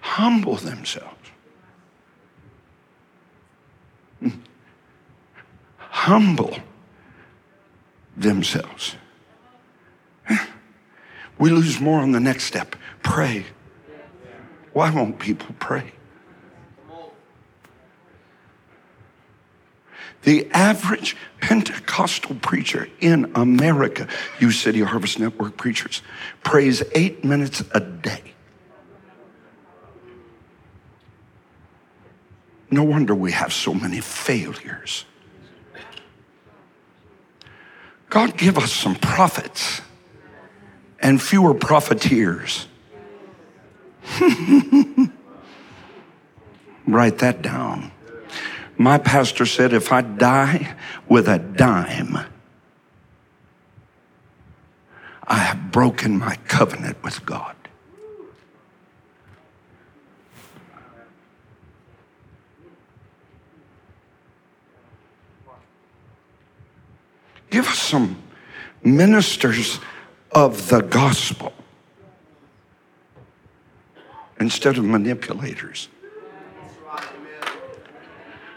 Humble 0.00 0.56
themselves. 0.56 1.10
Hmm. 4.20 4.28
Humble 5.78 6.58
themselves. 8.16 8.96
We 11.38 11.50
lose 11.50 11.80
more 11.80 12.00
on 12.00 12.12
the 12.12 12.20
next 12.20 12.44
step. 12.44 12.76
Pray. 13.02 13.44
Why 14.72 14.90
won't 14.90 15.18
people 15.18 15.54
pray? 15.58 15.92
The 20.22 20.50
average 20.52 21.16
Pentecostal 21.40 22.36
preacher 22.36 22.88
in 23.00 23.30
America, 23.34 24.08
you 24.40 24.50
City 24.50 24.80
Harvest 24.80 25.18
Network 25.18 25.56
preachers, 25.56 26.00
prays 26.42 26.82
eight 26.92 27.24
minutes 27.24 27.62
a 27.72 27.80
day. 27.80 28.22
No 32.70 32.82
wonder 32.82 33.14
we 33.14 33.32
have 33.32 33.52
so 33.52 33.74
many 33.74 34.00
failures. 34.00 35.04
God 38.08 38.36
give 38.36 38.56
us 38.56 38.72
some 38.72 38.94
prophets 38.94 39.82
and 41.04 41.22
fewer 41.22 41.54
profiteers. 41.54 42.66
Write 46.86 47.18
that 47.18 47.42
down. 47.42 47.92
My 48.78 48.98
pastor 48.98 49.46
said, 49.46 49.72
if 49.74 49.92
I 49.92 50.00
die 50.00 50.74
with 51.08 51.28
a 51.28 51.38
dime, 51.38 52.18
I 55.24 55.36
have 55.36 55.70
broken 55.70 56.18
my 56.18 56.36
covenant 56.48 57.00
with 57.04 57.24
God. 57.24 57.54
Give 67.50 67.68
us 67.68 67.78
some 67.78 68.20
ministers 68.82 69.78
of 70.34 70.68
the 70.68 70.80
gospel 70.80 71.52
instead 74.40 74.76
of 74.76 74.84
manipulators 74.84 75.88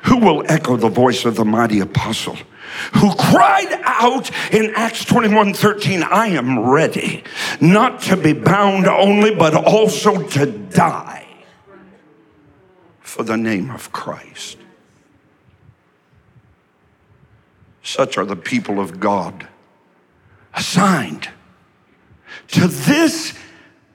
who 0.04 0.18
will 0.18 0.44
echo 0.48 0.76
the 0.78 0.90
voice 0.90 1.26
of 1.26 1.36
the 1.36 1.46
mighty 1.46 1.80
apostle 1.80 2.38
who 2.94 3.14
cried 3.16 3.80
out 3.84 4.30
in 4.54 4.74
Acts 4.76 5.06
21 5.06 5.54
13, 5.54 6.04
I 6.04 6.28
am 6.28 6.60
ready 6.60 7.24
not 7.60 8.02
to 8.04 8.18
be 8.18 8.34
bound 8.34 8.88
only, 8.88 9.34
but 9.34 9.54
also 9.54 10.22
to 10.30 10.46
die 10.46 11.26
for 13.00 13.24
the 13.24 13.38
name 13.38 13.70
of 13.72 13.92
Christ. 13.92 14.58
Such 17.84 18.18
are 18.18 18.26
the 18.26 18.36
people 18.36 18.80
of 18.80 19.00
God 19.00 19.48
assigned 20.54 21.30
to 22.50 22.68
this 22.68 23.34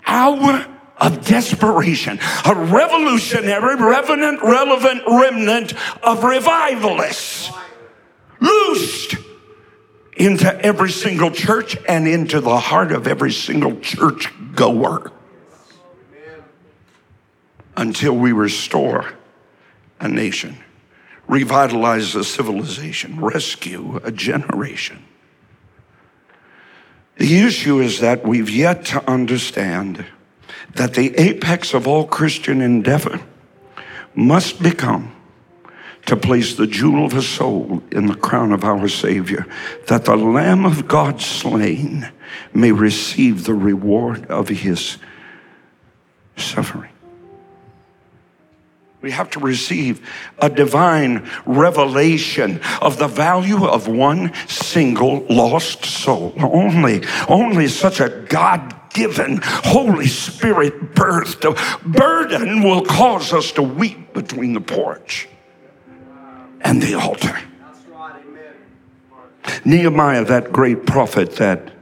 hour 0.07 0.67
of 0.99 1.27
desperation, 1.27 2.19
a 2.47 2.55
revolutionary, 2.55 3.77
revenant, 3.77 4.41
relevant 4.43 5.03
remnant 5.07 5.75
of 6.03 6.23
revivalists 6.23 7.51
loosed 8.41 9.17
into 10.17 10.65
every 10.65 10.91
single 10.91 11.31
church 11.31 11.77
and 11.89 12.07
into 12.07 12.41
the 12.41 12.59
heart 12.59 12.93
of 12.93 13.07
every 13.07 13.33
single 13.33 13.81
church 13.81 14.29
goer 14.55 15.11
until 17.77 18.15
we 18.15 18.33
restore 18.33 19.13
a 19.99 20.09
nation, 20.09 20.57
revitalize 21.27 22.15
a 22.15 22.23
civilization, 22.23 23.21
rescue 23.21 23.97
a 24.05 24.13
generation. 24.13 25.03
The 27.17 27.39
issue 27.41 27.81
is 27.81 28.01
that 28.01 28.27
we've 28.27 28.51
yet 28.51 28.85
to 28.87 29.11
understand 29.11 30.07
that 30.75 30.95
the 30.95 31.15
apex 31.19 31.75
of 31.75 31.87
all 31.87 32.07
Christian 32.07 32.61
endeavor 32.61 33.21
must 34.15 34.63
become 34.63 35.15
to 36.07 36.17
place 36.17 36.57
the 36.57 36.67
jewel 36.67 37.07
of 37.07 37.15
a 37.15 37.23
soul 37.23 37.83
in 37.93 38.07
the 38.07 38.15
crown 38.15 38.53
of 38.53 38.65
our 38.65 38.89
Savior, 38.89 39.47
that 39.87 40.05
the 40.05 40.17
Lamb 40.17 40.65
of 40.65 40.89
God 40.89 41.21
slain 41.21 42.11
may 42.53 42.73
receive 42.73 43.45
the 43.45 43.55
reward 43.55 44.27
of 44.27 44.49
his 44.49 44.99
suffering. 46.37 46.92
We 49.03 49.11
have 49.11 49.31
to 49.31 49.41
receive 49.41 50.09
a 50.39 50.49
divine 50.49 51.29
revelation 51.45 52.61
of 52.81 52.99
the 52.99 53.09
value 53.09 53.67
of 53.67 53.89
one 53.89 54.33
single 54.47 55.27
lost 55.29 55.85
soul. 55.85 56.33
Only, 56.39 57.03
only 57.29 57.67
such 57.67 57.99
a 57.99 58.09
God 58.29 58.75
given 58.91 59.41
Holy 59.43 60.07
Spirit 60.07 60.95
birthed 60.95 61.43
burden 61.85 62.63
will 62.63 62.85
cause 62.85 63.33
us 63.33 63.51
to 63.53 63.63
weep 63.63 64.13
between 64.15 64.53
the 64.53 64.61
porch 64.61 65.29
and 66.61 66.81
the 66.81 66.95
altar. 66.95 67.37
Nehemiah, 69.65 70.25
that 70.25 70.53
great 70.53 70.87
prophet 70.87 71.37
that 71.37 71.73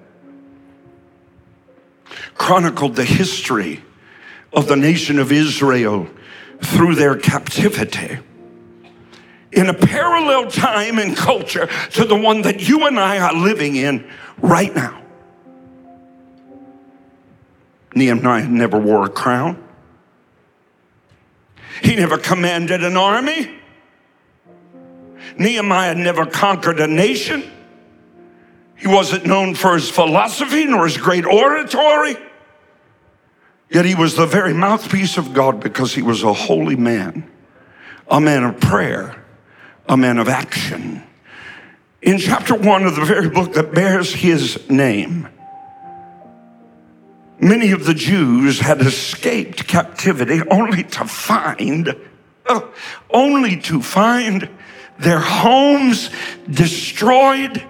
chronicled 2.35 2.97
the 2.97 3.05
history 3.05 3.85
of 4.55 4.67
the 4.67 4.77
nation 4.77 5.19
of 5.19 5.31
Israel 5.31 6.09
through 6.63 6.95
their 6.95 7.17
captivity 7.17 8.19
in 9.53 9.69
a 9.69 9.75
parallel 9.75 10.51
time 10.51 10.99
and 10.99 11.17
culture 11.17 11.69
to 11.93 12.05
the 12.05 12.15
one 12.15 12.43
that 12.43 12.69
you 12.69 12.87
and 12.87 12.99
I 12.99 13.19
are 13.19 13.35
living 13.35 13.77
in 13.77 14.09
right 14.39 14.75
now. 14.75 15.03
Nehemiah 17.95 18.49
never 18.49 18.79
wore 18.79 19.05
a 19.05 19.09
crown. 19.09 19.63
He 21.83 21.97
never 21.97 22.19
commanded 22.19 22.85
an 22.85 22.97
army. 22.97 23.51
Nehemiah 25.39 25.95
never 25.95 26.27
conquered 26.27 26.79
a 26.79 26.87
nation. 26.87 27.43
He 28.77 28.87
wasn't 28.87 29.27
known 29.27 29.55
for 29.55 29.75
his 29.75 29.91
philosophy 29.91 30.65
nor 30.67 30.87
his 30.87 30.97
great 30.97 31.25
oratory. 31.25 32.17
Yet 33.71 33.85
he 33.85 33.95
was 33.95 34.17
the 34.17 34.27
very 34.27 34.53
mouthpiece 34.53 35.17
of 35.17 35.33
God 35.33 35.61
because 35.61 35.95
he 35.95 36.03
was 36.03 36.23
a 36.23 36.33
holy 36.33 36.77
man, 36.77 37.31
a 38.09 38.21
man 38.21 38.45
of 38.45 38.61
prayer, 38.61 39.25
a 39.89 39.97
man 39.97 40.19
of 40.19 40.29
action. 40.29 41.03
In 42.03 42.19
chapter 42.19 42.55
one 42.55 42.85
of 42.85 42.97
the 42.97 43.05
very 43.05 43.29
book 43.29 43.53
that 43.55 43.73
bears 43.73 44.13
his 44.13 44.69
name, 44.69 45.29
Many 47.41 47.71
of 47.71 47.87
the 47.87 47.95
Jews 47.95 48.61
had 48.61 48.83
escaped 48.83 49.67
captivity 49.67 50.43
only 50.51 50.85
to 50.85 51.07
find, 51.07 51.97
uh, 52.47 52.61
only 53.09 53.57
to 53.63 53.81
find 53.81 54.47
their 54.99 55.21
homes 55.21 56.11
destroyed, 56.51 57.65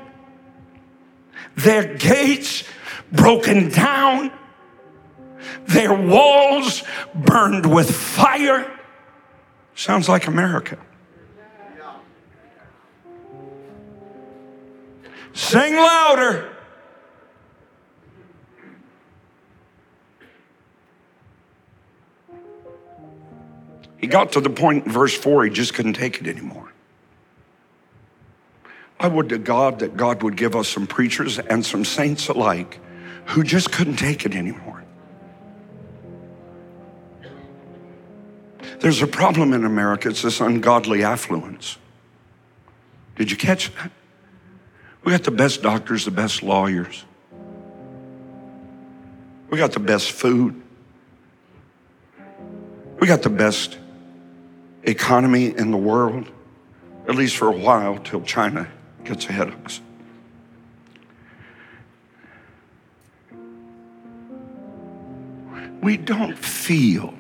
their 1.54 1.94
gates 1.94 2.64
broken 3.12 3.68
down, 3.68 4.32
their 5.66 5.94
walls 5.94 6.82
burned 7.14 7.72
with 7.72 7.90
fire. 7.94 8.70
Sounds 9.74 10.08
like 10.08 10.26
America. 10.26 10.78
Sing 15.32 15.76
louder. 15.76 16.50
He 23.98 24.06
got 24.06 24.32
to 24.32 24.40
the 24.40 24.50
point 24.50 24.86
in 24.86 24.92
verse 24.92 25.14
4, 25.14 25.44
he 25.44 25.50
just 25.50 25.74
couldn't 25.74 25.92
take 25.92 26.20
it 26.20 26.26
anymore. 26.26 26.72
I 28.98 29.08
would 29.08 29.28
to 29.30 29.38
God 29.38 29.78
that 29.80 29.96
God 29.96 30.22
would 30.22 30.36
give 30.36 30.56
us 30.56 30.68
some 30.68 30.86
preachers 30.86 31.38
and 31.38 31.64
some 31.64 31.84
saints 31.84 32.28
alike 32.28 32.80
who 33.26 33.42
just 33.42 33.72
couldn't 33.72 33.96
take 33.96 34.26
it 34.26 34.34
anymore. 34.34 34.79
There's 38.80 39.02
a 39.02 39.06
problem 39.06 39.52
in 39.52 39.64
America, 39.64 40.08
it's 40.08 40.22
this 40.22 40.40
ungodly 40.40 41.04
affluence. 41.04 41.76
Did 43.16 43.30
you 43.30 43.36
catch 43.36 43.74
that? 43.74 43.90
We 45.04 45.12
got 45.12 45.24
the 45.24 45.30
best 45.30 45.62
doctors, 45.62 46.06
the 46.06 46.10
best 46.10 46.42
lawyers. 46.42 47.04
We 49.50 49.58
got 49.58 49.72
the 49.72 49.80
best 49.80 50.12
food. 50.12 50.60
We 52.98 53.06
got 53.06 53.22
the 53.22 53.30
best 53.30 53.76
economy 54.82 55.54
in 55.54 55.70
the 55.70 55.76
world, 55.76 56.30
at 57.06 57.14
least 57.14 57.36
for 57.36 57.48
a 57.48 57.56
while, 57.56 57.98
till 57.98 58.22
China 58.22 58.66
gets 59.04 59.26
ahead 59.26 59.48
of 59.48 59.64
us. 59.66 59.80
We 65.82 65.98
don't 65.98 66.38
feel 66.38 67.14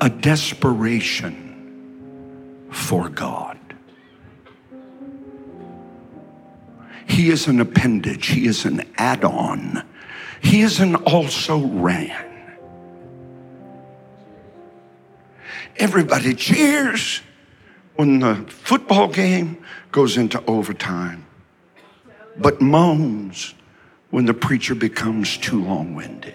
a 0.00 0.08
desperation 0.10 1.44
for 2.70 3.08
God. 3.08 3.58
He 7.06 7.30
is 7.30 7.46
an 7.46 7.60
appendage, 7.60 8.26
He 8.26 8.46
is 8.46 8.64
an 8.64 8.82
add 8.96 9.24
on, 9.24 9.84
He 10.40 10.62
is 10.62 10.80
an 10.80 10.96
also 10.96 11.58
ran. 11.58 12.30
Everybody 15.76 16.34
cheers 16.34 17.20
when 17.96 18.20
the 18.20 18.36
football 18.48 19.08
game 19.08 19.64
goes 19.92 20.16
into 20.16 20.42
overtime, 20.46 21.26
but 22.36 22.60
moans 22.60 23.54
when 24.10 24.26
the 24.26 24.34
preacher 24.34 24.74
becomes 24.74 25.36
too 25.36 25.62
long 25.64 25.94
winded. 25.94 26.34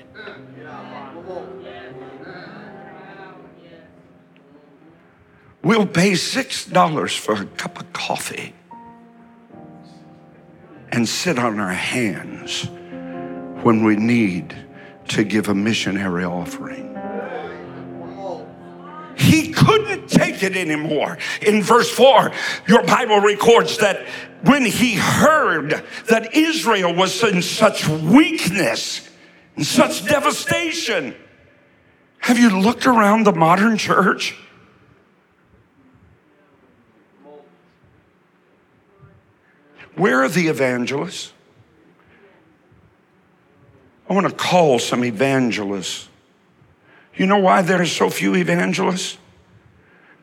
We'll 5.62 5.88
pay 5.88 6.12
$6 6.12 7.18
for 7.18 7.34
a 7.34 7.46
cup 7.46 7.80
of 7.80 7.92
coffee 7.92 8.54
and 10.92 11.08
sit 11.08 11.38
on 11.38 11.60
our 11.60 11.74
hands 11.74 12.70
when 13.64 13.84
we 13.84 13.98
need 13.98 14.56
to 15.10 15.24
give 15.24 15.50
a 15.50 15.56
missionary 15.56 16.24
offering. 16.24 16.96
He 19.18 19.52
couldn't 19.52 20.08
take 20.10 20.44
it 20.44 20.56
anymore. 20.56 21.18
In 21.42 21.62
verse 21.62 21.92
4, 21.92 22.32
your 22.68 22.84
Bible 22.84 23.20
records 23.20 23.78
that 23.80 24.08
when 24.44 24.66
he 24.66 24.96
heard 24.96 25.84
that 26.08 26.34
Israel 26.36 26.96
was 26.96 27.22
in 27.22 27.42
such 27.42 27.86
weakness 27.86 29.10
and 29.58 29.66
such 29.66 30.06
devastation, 30.06 31.16
have 32.20 32.40
you 32.40 32.62
looked 32.62 32.88
around 32.88 33.26
the 33.26 33.34
modern 33.34 33.78
church? 33.78 34.38
Where 40.00 40.24
are 40.24 40.30
the 40.30 40.48
evangelists? 40.48 41.34
I 44.10 44.14
want 44.14 44.30
to 44.30 44.34
call 44.34 44.80
some 44.80 45.04
evangelists. 45.04 46.08
You 47.16 47.26
know 47.26 47.40
why 47.40 47.64
there 47.64 47.82
are 47.82 47.86
so 47.86 48.10
few 48.10 48.34
evangelists? 48.34 49.18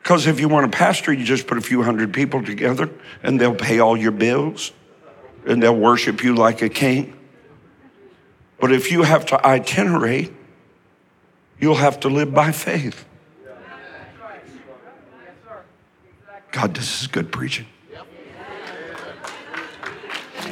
Because 0.01 0.25
if 0.25 0.39
you 0.39 0.49
want 0.49 0.65
a 0.65 0.69
pastor, 0.69 1.13
you 1.13 1.23
just 1.23 1.45
put 1.45 1.59
a 1.59 1.61
few 1.61 1.83
hundred 1.83 2.11
people 2.11 2.43
together 2.43 2.89
and 3.21 3.39
they'll 3.39 3.53
pay 3.53 3.77
all 3.77 3.95
your 3.95 4.11
bills 4.11 4.71
and 5.45 5.61
they'll 5.61 5.75
worship 5.77 6.23
you 6.23 6.33
like 6.33 6.63
a 6.63 6.69
king. 6.69 7.13
But 8.59 8.71
if 8.71 8.91
you 8.91 9.03
have 9.03 9.27
to 9.27 9.45
itinerate, 9.45 10.33
you'll 11.59 11.75
have 11.75 11.99
to 11.99 12.09
live 12.09 12.33
by 12.33 12.51
faith. 12.51 13.05
God, 16.51 16.73
this 16.73 17.01
is 17.01 17.05
good 17.05 17.31
preaching. 17.31 17.67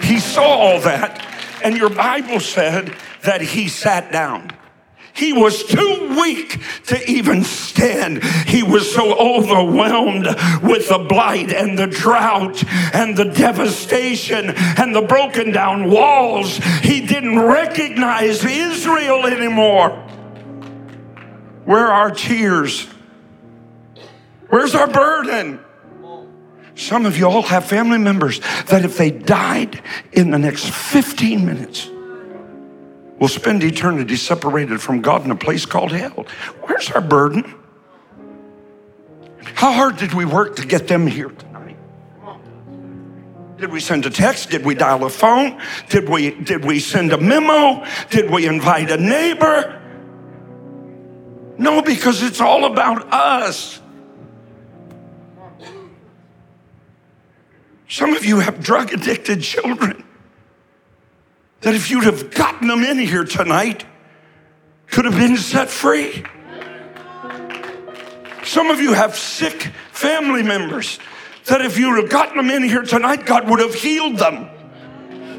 He 0.05 0.19
saw 0.19 0.43
all 0.43 0.79
that, 0.81 1.25
and 1.63 1.75
your 1.75 1.89
Bible 1.89 2.39
said 2.39 2.95
that 3.23 3.41
he 3.41 3.67
sat 3.67 4.11
down. 4.11 4.51
He 5.15 5.33
was 5.33 5.63
too 5.63 6.15
weak 6.19 6.61
to 6.87 7.09
even 7.09 7.43
stand. 7.43 8.23
He 8.23 8.61
was 8.61 8.93
so 8.93 9.17
overwhelmed 9.17 10.25
with 10.61 10.89
the 10.89 11.05
blight 11.09 11.51
and 11.51 11.79
the 11.79 11.87
drought 11.87 12.63
and 12.93 13.17
the 13.17 13.25
devastation 13.25 14.51
and 14.55 14.93
the 14.93 15.01
broken 15.01 15.51
down 15.51 15.89
walls. 15.89 16.57
He 16.83 17.07
didn't 17.07 17.39
recognize 17.39 18.43
Israel 18.43 19.25
anymore. 19.25 19.91
Where 21.63 21.87
are 21.87 21.93
our 21.93 22.11
tears? 22.11 22.87
Where's 24.49 24.75
our 24.75 24.87
burden? 24.87 25.64
Some 26.75 27.05
of 27.05 27.17
you 27.17 27.25
all 27.25 27.41
have 27.41 27.65
family 27.65 27.97
members 27.97 28.41
that 28.67 28.83
if 28.83 28.97
they 28.97 29.09
died 29.09 29.81
in 30.11 30.31
the 30.31 30.37
next 30.37 30.69
15 30.69 31.45
minutes, 31.45 31.89
will 33.17 33.29
spend 33.29 33.63
eternity 33.63 34.17
separated 34.17 34.81
from 34.81 35.01
God 35.01 35.23
in 35.23 35.31
a 35.31 35.35
place 35.35 35.65
called 35.65 35.91
hell. 35.91 36.25
Where's 36.63 36.91
our 36.91 37.01
burden? 37.01 37.55
How 39.53 39.71
hard 39.71 39.97
did 39.97 40.13
we 40.13 40.25
work 40.25 40.57
to 40.57 40.67
get 40.67 40.87
them 40.87 41.07
here 41.07 41.29
tonight? 41.29 41.77
Did 43.57 43.71
we 43.71 43.79
send 43.79 44.05
a 44.05 44.09
text? 44.09 44.49
Did 44.49 44.65
we 44.65 44.75
dial 44.75 45.05
a 45.05 45.09
phone? 45.09 45.61
Did 45.89 46.09
we, 46.09 46.31
did 46.31 46.65
we 46.65 46.79
send 46.79 47.13
a 47.13 47.17
memo? 47.17 47.85
Did 48.09 48.29
we 48.29 48.47
invite 48.47 48.91
a 48.91 48.97
neighbor? 48.97 49.81
No, 51.57 51.81
because 51.81 52.21
it's 52.21 52.41
all 52.41 52.65
about 52.65 53.13
us. 53.13 53.79
Some 57.87 58.13
of 58.13 58.25
you 58.25 58.39
have 58.39 58.63
drug 58.63 58.93
addicted 58.93 59.41
children 59.41 60.03
that 61.61 61.75
if 61.75 61.89
you'd 61.89 62.03
have 62.03 62.33
gotten 62.33 62.67
them 62.67 62.83
in 62.83 62.97
here 62.97 63.23
tonight, 63.23 63.85
could 64.87 65.05
have 65.05 65.15
been 65.15 65.37
set 65.37 65.69
free. 65.69 66.23
Some 68.43 68.69
of 68.69 68.79
you 68.79 68.93
have 68.93 69.15
sick 69.15 69.71
family 69.91 70.43
members 70.43 70.99
that 71.45 71.61
if 71.61 71.77
you'd 71.77 72.01
have 72.01 72.09
gotten 72.09 72.37
them 72.37 72.49
in 72.49 72.63
here 72.63 72.83
tonight, 72.83 73.25
God 73.25 73.49
would 73.49 73.59
have 73.59 73.73
healed 73.73 74.17
them. 74.17 74.49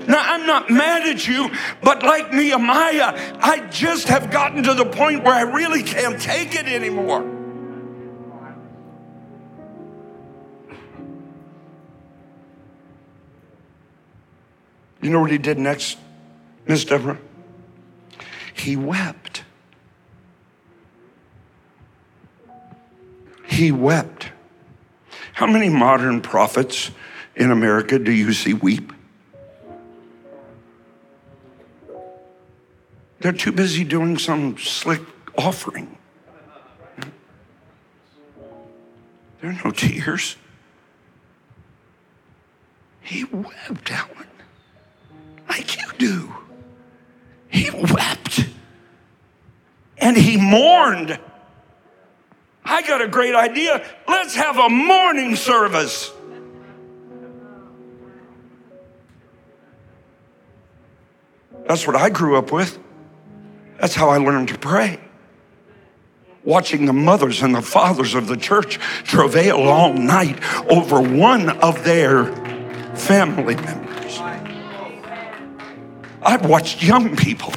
Now, 0.09 0.21
I'm 0.21 0.47
not 0.47 0.71
mad 0.71 1.09
at 1.09 1.27
you, 1.27 1.51
but 1.83 2.03
like 2.05 2.33
Nehemiah, 2.33 3.39
I 3.41 3.67
just 3.71 4.07
have 4.09 4.31
gotten 4.31 4.63
to 4.65 4.75
the 4.75 4.85
point 4.85 5.25
where 5.25 5.35
I 5.35 5.43
really 5.43 5.83
can't 5.83 6.21
take 6.21 6.55
it 6.55 6.67
anymore. 6.67 7.36
You 15.07 15.13
know 15.13 15.21
what 15.21 15.31
he 15.31 15.39
did 15.39 15.57
next, 15.57 15.99
Miss 16.67 16.85
Deborah? 16.85 17.19
He 18.55 18.75
wept. 18.75 19.45
He 23.47 23.71
wept. 23.71 24.33
How 25.35 25.47
many 25.47 25.69
modern 25.69 26.23
prophets 26.23 26.91
in 27.37 27.53
America 27.53 28.01
do 28.01 28.11
you 28.11 28.33
see 28.33 28.53
weep? 28.53 28.93
They're 33.21 33.31
too 33.31 33.53
busy 33.53 33.85
doing 33.85 34.19
some 34.19 34.59
slick 34.59 35.03
offering. 35.39 35.99
There 39.41 39.51
are 39.51 39.61
no 39.65 39.71
tears. 39.71 40.35
He 43.03 43.23
wept, 43.23 43.93
Alan 43.93 44.27
like 45.57 45.77
you 45.77 45.87
do. 45.99 46.35
He 47.49 47.71
wept 47.71 48.47
and 49.99 50.17
he 50.17 50.37
mourned. 50.37 51.19
I 52.65 52.83
got 52.83 53.01
a 53.01 53.09
great 53.09 53.35
idea. 53.35 53.85
Let's 54.07 54.35
have 54.35 54.59
a 54.59 54.69
mourning 54.69 55.37
service. 55.37 56.13
That's 61.67 61.87
what 61.87 61.97
I 61.97 62.11
grew 62.11 62.37
up 62.37 62.53
with. 62.53 62.79
That's 63.81 63.95
how 63.95 64.11
I 64.11 64.19
learned 64.19 64.49
to 64.49 64.59
pray. 64.59 65.01
Watching 66.45 66.87
the 66.87 66.93
mothers 66.93 67.43
and 67.43 67.55
the 67.55 67.63
fathers 67.63 68.15
of 68.15 68.29
the 68.29 68.37
church 68.37 68.79
travail 69.05 69.63
all 69.63 69.93
night 69.93 70.39
over 70.71 71.01
one 71.01 71.49
of 71.61 71.83
their 71.83 72.27
family 72.95 73.57
members. 73.57 73.86
I've 76.27 76.45
watched 76.45 76.83
young 76.83 77.15
people 77.15 77.53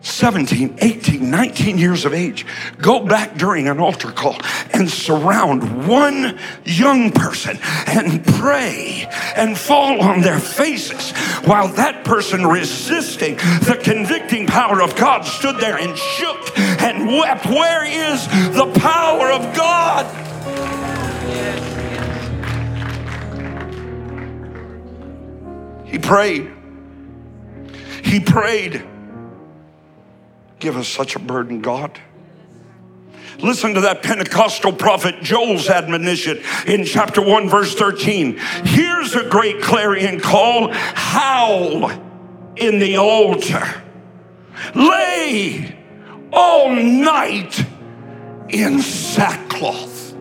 17, 0.00 0.78
18, 0.80 1.30
19 1.30 1.78
years 1.78 2.04
of 2.04 2.12
age 2.12 2.44
go 2.78 3.06
back 3.06 3.36
during 3.36 3.68
an 3.68 3.78
altar 3.78 4.10
call 4.10 4.36
and 4.74 4.90
surround 4.90 5.86
one 5.86 6.40
young 6.64 7.12
person 7.12 7.56
and 7.86 8.24
pray 8.24 9.08
and 9.36 9.56
fall 9.56 10.00
on 10.02 10.22
their 10.22 10.40
faces 10.40 11.12
while 11.46 11.68
that 11.68 12.04
person 12.04 12.44
resisting 12.44 13.36
the 13.36 13.78
convicting 13.80 14.48
power 14.48 14.82
of 14.82 14.96
God 14.96 15.22
stood 15.22 15.58
there 15.58 15.78
and 15.78 15.96
shook 15.96 16.58
and 16.58 17.06
wept. 17.06 17.46
Where 17.46 17.84
is 17.84 18.26
the 18.56 18.72
power 18.80 19.30
of 19.30 19.54
God? 19.54 20.04
He 25.86 25.98
prayed. 26.00 26.61
He 28.02 28.20
prayed. 28.20 28.84
Give 30.58 30.76
us 30.76 30.88
such 30.88 31.16
a 31.16 31.18
burden, 31.18 31.60
God. 31.60 31.98
Listen 33.38 33.74
to 33.74 33.80
that 33.80 34.02
Pentecostal 34.02 34.72
prophet 34.72 35.22
Joel's 35.22 35.68
admonition 35.68 36.40
in 36.66 36.84
chapter 36.84 37.22
1, 37.22 37.48
verse 37.48 37.74
13. 37.74 38.38
Here's 38.64 39.14
a 39.14 39.28
great 39.28 39.62
clarion 39.62 40.20
call 40.20 40.70
howl 40.72 41.90
in 42.56 42.78
the 42.78 42.96
altar, 42.98 43.82
lay 44.74 45.76
all 46.32 46.70
night 46.70 47.64
in 48.50 48.80
sackcloth. 48.80 50.14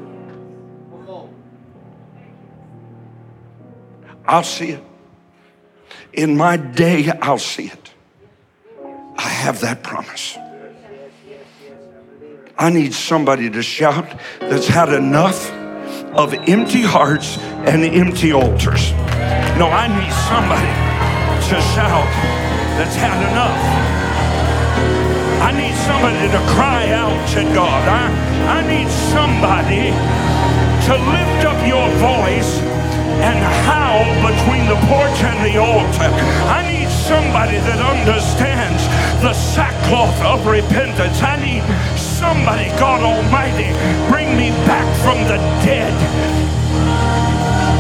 I'll 4.26 4.44
see 4.44 4.70
it. 4.70 4.84
In 6.14 6.36
my 6.36 6.58
day, 6.58 7.10
I'll 7.22 7.38
see 7.38 7.68
it. 7.68 7.92
I 9.18 9.30
have 9.30 9.62
that 9.62 9.82
promise. 9.84 10.38
I 12.58 12.70
need 12.70 12.94
somebody 12.94 13.50
to 13.50 13.62
shout 13.64 14.06
that's 14.40 14.68
had 14.68 14.90
enough 14.94 15.52
of 16.14 16.34
empty 16.34 16.82
hearts 16.82 17.38
and 17.66 17.84
empty 17.84 18.34
altars. 18.34 18.92
No, 19.58 19.68
I 19.68 19.88
need 19.88 20.12
somebody 20.28 20.72
to 21.50 21.62
shout 21.74 22.12
that's 22.78 22.96
had 22.96 23.18
enough. 23.32 23.62
I 25.42 25.52
need 25.54 25.76
somebody 25.88 26.28
to 26.30 26.40
cry 26.54 26.92
out 26.92 27.28
to 27.30 27.44
God. 27.54 27.88
I, 27.88 28.10
I 28.48 28.68
need 28.68 28.90
somebody 29.10 29.92
to 30.88 30.94
lift 31.12 31.46
up 31.46 31.60
your 31.66 31.88
voice 31.98 32.71
and 33.20 33.40
howl 33.68 34.08
between 34.24 34.66
the 34.66 34.80
porch 34.88 35.20
and 35.24 35.40
the 35.44 35.60
altar. 35.60 36.10
I 36.48 36.64
need 36.64 36.90
somebody 36.90 37.58
that 37.58 37.80
understands 37.80 38.84
the 39.22 39.34
sackcloth 39.34 40.20
of 40.22 40.46
repentance. 40.48 41.22
I 41.22 41.36
need 41.36 41.64
somebody, 41.98 42.70
God 42.80 43.04
Almighty, 43.04 43.74
bring 44.10 44.38
me 44.38 44.50
back 44.66 44.88
from 45.04 45.20
the 45.28 45.38
dead. 45.66 45.94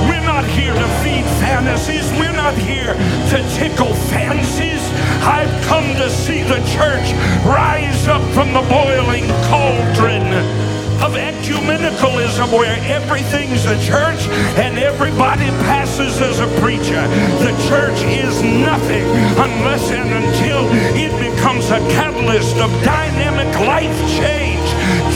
We're 0.09 0.25
not 0.25 0.45
here 0.45 0.73
to 0.73 0.87
feed 1.03 1.25
fantasies. 1.39 2.11
We're 2.19 2.35
not 2.35 2.55
here 2.55 2.93
to 2.93 3.37
tickle 3.55 3.93
fancies. 4.11 4.81
I've 5.23 5.53
come 5.65 5.87
to 5.95 6.09
see 6.09 6.43
the 6.43 6.59
church 6.75 7.13
rise 7.45 8.07
up 8.07 8.21
from 8.33 8.53
the 8.53 8.65
boiling 8.67 9.27
cauldron 9.47 10.70
of 11.01 11.13
ecumenicalism 11.17 12.53
where 12.53 12.77
everything's 12.85 13.65
a 13.65 13.77
church 13.81 14.29
and 14.61 14.77
everybody 14.77 15.49
passes 15.65 16.21
as 16.21 16.39
a 16.39 16.47
preacher. 16.61 17.01
The 17.41 17.57
church 17.67 17.97
is 18.05 18.41
nothing 18.43 19.05
unless 19.41 19.89
and 19.89 20.09
until 20.13 20.69
it 20.93 21.09
becomes 21.17 21.65
a 21.71 21.79
catalyst 21.89 22.57
of 22.57 22.69
dynamic 22.85 23.49
life 23.65 23.97
change. 24.13 24.61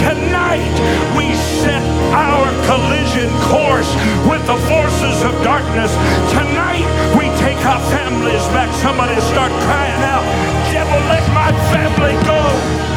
Tonight, 0.02 0.74
we 1.14 1.38
set 1.62 1.86
our 2.18 2.50
collision 2.66 3.30
course 3.46 3.92
with 4.26 4.42
the 4.50 4.58
forces 4.66 5.22
of 5.22 5.34
darkness. 5.46 5.94
Tonight, 6.34 6.86
we 7.14 7.30
take 7.38 7.62
our 7.62 7.82
families 7.94 8.46
back. 8.50 8.74
Somebody 8.82 9.22
start 9.22 9.52
crying 9.70 10.02
out, 10.02 10.26
Devil, 10.74 10.98
let 11.14 11.26
my 11.30 11.52
family 11.70 12.18
go. 12.26 12.95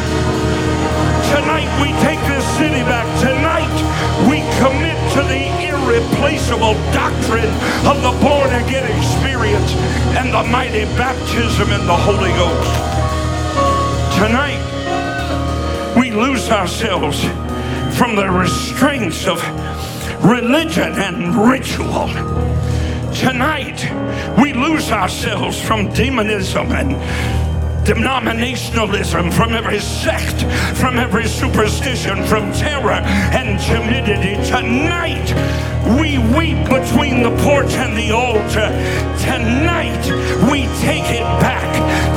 Tonight 1.49 1.81
we 1.81 1.89
take 2.03 2.19
this 2.27 2.45
city 2.57 2.83
back. 2.83 3.07
Tonight 3.19 3.73
we 4.29 4.41
commit 4.61 4.97
to 5.13 5.23
the 5.23 5.49
irreplaceable 5.65 6.75
doctrine 6.93 7.49
of 7.89 8.03
the 8.03 8.13
born 8.21 8.53
again 8.53 8.85
experience 8.95 9.73
and 10.15 10.31
the 10.31 10.43
mighty 10.43 10.85
baptism 10.95 11.71
in 11.71 11.87
the 11.87 11.97
Holy 11.97 12.29
Ghost. 12.33 12.69
Tonight 14.19 14.61
we 15.99 16.11
lose 16.11 16.51
ourselves 16.51 17.23
from 17.97 18.15
the 18.15 18.29
restraints 18.29 19.25
of 19.25 19.41
religion 20.23 20.93
and 20.99 21.35
ritual. 21.35 22.09
Tonight, 23.11 23.89
we 24.39 24.53
lose 24.53 24.91
ourselves 24.91 25.59
from 25.59 25.91
demonism 25.93 26.71
and 26.71 26.95
denominationalism, 27.89 29.33
from 29.33 29.55
every 29.55 29.79
sect, 29.79 30.45
from 30.77 30.99
every 30.99 31.25
superstition, 31.25 32.23
from 32.25 32.51
terror 32.53 33.01
and 33.33 33.59
timidity. 33.59 34.35
Tonight, 34.45 35.33
we 35.97 36.21
weep 36.37 36.61
between 36.69 37.23
the 37.23 37.33
porch 37.41 37.73
and 37.73 37.97
the 37.97 38.11
altar. 38.11 38.69
Tonight, 39.25 40.05
we 40.51 40.69
take 40.85 41.09
it 41.09 41.25
back. 41.41 41.65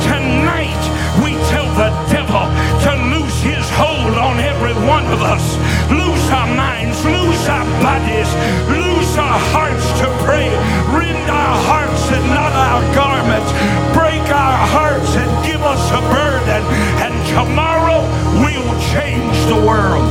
Tonight, 0.05 0.83
we 1.25 1.33
tell 1.49 1.65
the 1.73 1.89
devil 2.13 2.45
to 2.85 2.91
loose 3.09 3.41
his 3.41 3.65
hold 3.73 4.13
on 4.13 4.37
every 4.37 4.77
one 4.85 5.07
of 5.09 5.23
us. 5.23 5.57
Loose 5.89 6.29
our 6.29 6.53
minds, 6.53 7.03
loose 7.03 7.49
our 7.49 7.65
bodies, 7.81 8.29
loose 8.69 9.17
our 9.17 9.39
hearts 9.49 9.87
to 10.01 10.07
pray. 10.21 10.53
Rend 10.93 11.29
our 11.31 11.57
hearts 11.65 12.11
and 12.13 12.27
not 12.29 12.53
our 12.53 12.81
garments. 12.93 13.49
Break 13.97 14.21
our 14.29 14.67
hearts 14.67 15.15
and 15.15 15.45
give 15.45 15.52
us 15.73 15.89
a 15.89 16.01
burden. 16.01 16.63
And 17.01 17.13
tomorrow 17.33 18.01
we'll 18.43 18.79
change 18.93 19.37
the 19.47 19.55
world. 19.55 20.07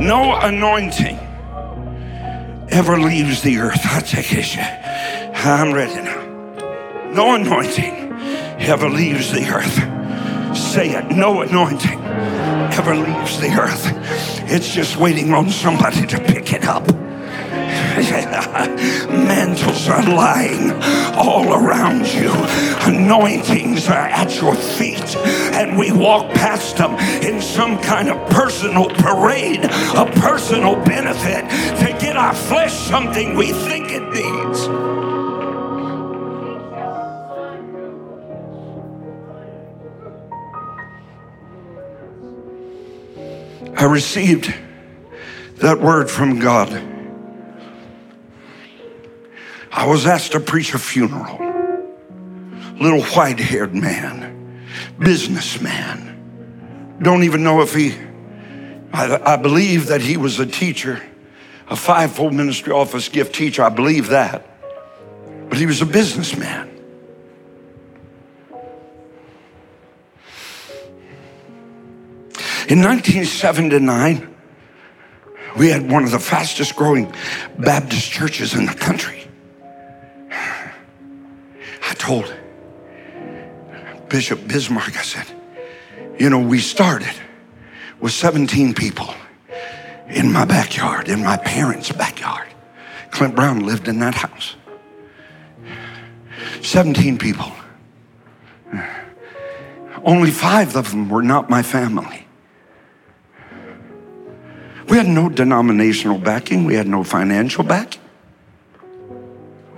No 0.00 0.36
anointing 0.36 1.18
ever 2.70 2.98
leaves 2.98 3.42
the 3.42 3.58
earth. 3.58 3.80
I 3.84 4.00
take 4.00 4.32
it. 4.32 4.56
I'm 5.44 5.72
ready 5.72 6.02
now. 6.02 6.20
No 7.12 7.34
anointing 7.34 8.12
ever 8.60 8.88
leaves 8.88 9.32
the 9.32 9.44
earth. 9.48 10.56
Say 10.56 10.90
it. 10.90 11.10
No 11.16 11.42
anointing 11.42 12.00
ever 12.00 12.94
leaves 12.94 13.40
the 13.40 13.50
earth. 13.60 14.39
It's 14.52 14.68
just 14.68 14.96
waiting 14.96 15.32
on 15.32 15.48
somebody 15.48 16.04
to 16.08 16.18
pick 16.18 16.52
it 16.52 16.64
up. 16.64 16.84
Mantles 19.08 19.88
are 19.88 20.02
lying 20.02 20.72
all 21.14 21.54
around 21.54 22.04
you. 22.12 22.32
Anointings 22.82 23.86
are 23.88 24.08
at 24.08 24.40
your 24.40 24.56
feet. 24.56 25.16
And 25.54 25.78
we 25.78 25.92
walk 25.92 26.32
past 26.34 26.78
them 26.78 26.96
in 27.22 27.40
some 27.40 27.78
kind 27.78 28.08
of 28.08 28.28
personal 28.30 28.88
parade, 28.90 29.64
a 29.64 30.10
personal 30.20 30.74
benefit 30.84 31.48
to 31.78 31.96
get 32.00 32.16
our 32.16 32.34
flesh 32.34 32.72
something 32.72 33.36
we 33.36 33.52
think 33.52 33.92
it 33.92 34.02
needs. 34.10 34.99
I 43.80 43.84
received 43.84 44.54
that 45.56 45.80
word 45.80 46.10
from 46.10 46.38
God. 46.38 46.70
I 49.72 49.86
was 49.86 50.06
asked 50.06 50.32
to 50.32 50.40
preach 50.40 50.74
a 50.74 50.78
funeral. 50.78 51.38
Little 52.78 53.02
white 53.02 53.40
haired 53.40 53.74
man, 53.74 54.66
businessman. 54.98 56.98
Don't 57.00 57.24
even 57.24 57.42
know 57.42 57.62
if 57.62 57.74
he 57.74 57.96
I, 58.92 59.34
I 59.34 59.36
believe 59.36 59.86
that 59.86 60.02
he 60.02 60.18
was 60.18 60.38
a 60.38 60.46
teacher, 60.46 61.02
a 61.68 61.76
fivefold 61.76 62.34
ministry 62.34 62.74
office 62.74 63.08
gift 63.08 63.34
teacher. 63.34 63.62
I 63.62 63.70
believe 63.70 64.08
that. 64.08 64.46
But 65.48 65.56
he 65.56 65.64
was 65.64 65.80
a 65.80 65.86
businessman. 65.86 66.79
In 72.70 72.80
1979, 72.82 74.32
we 75.58 75.70
had 75.70 75.90
one 75.90 76.04
of 76.04 76.12
the 76.12 76.20
fastest 76.20 76.76
growing 76.76 77.12
Baptist 77.58 78.08
churches 78.12 78.54
in 78.54 78.64
the 78.64 78.74
country. 78.74 79.26
I 80.30 81.94
told 81.94 82.32
Bishop 84.08 84.38
Bismark, 84.42 84.96
I 84.96 85.02
said, 85.02 85.26
you 86.16 86.30
know, 86.30 86.38
we 86.38 86.60
started 86.60 87.12
with 87.98 88.12
17 88.12 88.72
people 88.74 89.12
in 90.08 90.32
my 90.32 90.44
backyard, 90.44 91.08
in 91.08 91.24
my 91.24 91.38
parents' 91.38 91.90
backyard. 91.90 92.46
Clint 93.10 93.34
Brown 93.34 93.66
lived 93.66 93.88
in 93.88 93.98
that 93.98 94.14
house. 94.14 94.54
17 96.62 97.18
people. 97.18 97.50
Only 100.04 100.30
five 100.30 100.76
of 100.76 100.92
them 100.92 101.08
were 101.08 101.24
not 101.24 101.50
my 101.50 101.64
family. 101.64 102.28
We 104.90 104.96
had 104.96 105.06
no 105.06 105.28
denominational 105.28 106.18
backing, 106.18 106.64
we 106.64 106.74
had 106.74 106.88
no 106.88 107.04
financial 107.04 107.62
backing. 107.62 108.02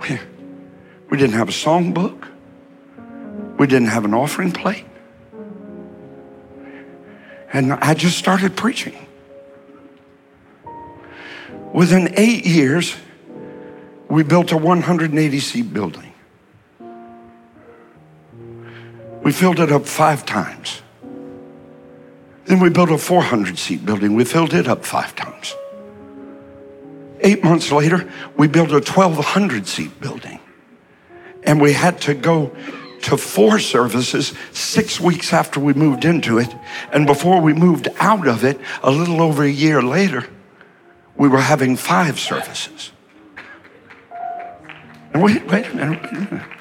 We, 0.00 0.18
we 1.10 1.18
didn't 1.18 1.34
have 1.34 1.50
a 1.50 1.52
songbook, 1.52 2.28
we 3.58 3.66
didn't 3.66 3.88
have 3.88 4.06
an 4.06 4.14
offering 4.14 4.52
plate. 4.52 4.86
And 7.52 7.74
I 7.74 7.92
just 7.92 8.16
started 8.16 8.56
preaching. 8.56 9.06
Within 11.74 12.14
eight 12.16 12.46
years, 12.46 12.96
we 14.08 14.22
built 14.22 14.50
a 14.50 14.56
180 14.56 15.40
seat 15.40 15.74
building. 15.74 16.14
We 19.22 19.30
filled 19.32 19.60
it 19.60 19.70
up 19.70 19.84
five 19.84 20.24
times. 20.24 20.80
Then 22.46 22.60
we 22.60 22.70
built 22.70 22.90
a 22.90 22.98
400 22.98 23.58
seat 23.58 23.86
building. 23.86 24.14
We 24.14 24.24
filled 24.24 24.54
it 24.54 24.66
up 24.66 24.84
five 24.84 25.14
times. 25.14 25.54
Eight 27.20 27.44
months 27.44 27.70
later, 27.70 28.10
we 28.36 28.48
built 28.48 28.70
a 28.70 28.74
1,200 28.74 29.66
seat 29.66 30.00
building. 30.00 30.40
And 31.44 31.60
we 31.60 31.72
had 31.72 32.00
to 32.02 32.14
go 32.14 32.54
to 33.02 33.16
four 33.16 33.58
services 33.58 34.32
six 34.52 35.00
weeks 35.00 35.32
after 35.32 35.60
we 35.60 35.72
moved 35.74 36.04
into 36.04 36.38
it. 36.38 36.52
And 36.92 37.06
before 37.06 37.40
we 37.40 37.52
moved 37.52 37.88
out 37.98 38.26
of 38.26 38.44
it, 38.44 38.60
a 38.82 38.90
little 38.90 39.20
over 39.20 39.44
a 39.44 39.50
year 39.50 39.82
later, 39.82 40.28
we 41.16 41.28
were 41.28 41.40
having 41.40 41.76
five 41.76 42.18
services. 42.18 42.92
And 45.12 45.22
wait, 45.22 45.46
wait 45.46 45.66
a 45.66 45.74
minute. 45.74 46.02
Wait 46.02 46.12
a 46.12 46.14
minute 46.14 46.51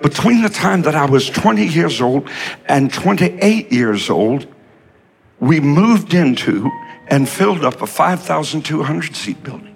between 0.00 0.42
the 0.42 0.48
time 0.48 0.82
that 0.82 0.94
I 0.94 1.04
was 1.04 1.28
20 1.28 1.66
years 1.66 2.00
old 2.00 2.28
and 2.66 2.92
28 2.92 3.70
years 3.70 4.08
old, 4.08 4.46
we 5.38 5.60
moved 5.60 6.14
into 6.14 6.70
and 7.08 7.28
filled 7.28 7.64
up 7.64 7.82
a 7.82 7.86
5,200 7.86 9.14
seat 9.14 9.42
building 9.42 9.74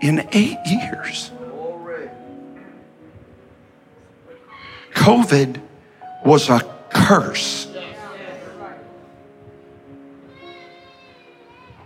in 0.00 0.28
eight 0.32 0.58
years. 0.66 1.30
COVID 4.94 5.60
was 6.24 6.50
a 6.50 6.60
curse. 6.90 7.68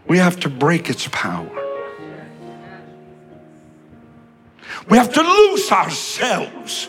We 0.06 0.18
have 0.18 0.40
to 0.40 0.48
break 0.48 0.88
its 0.88 1.08
power. 1.08 1.50
We 4.88 4.96
have 4.98 5.12
to 5.14 5.22
loose 5.22 5.72
ourselves 5.72 6.88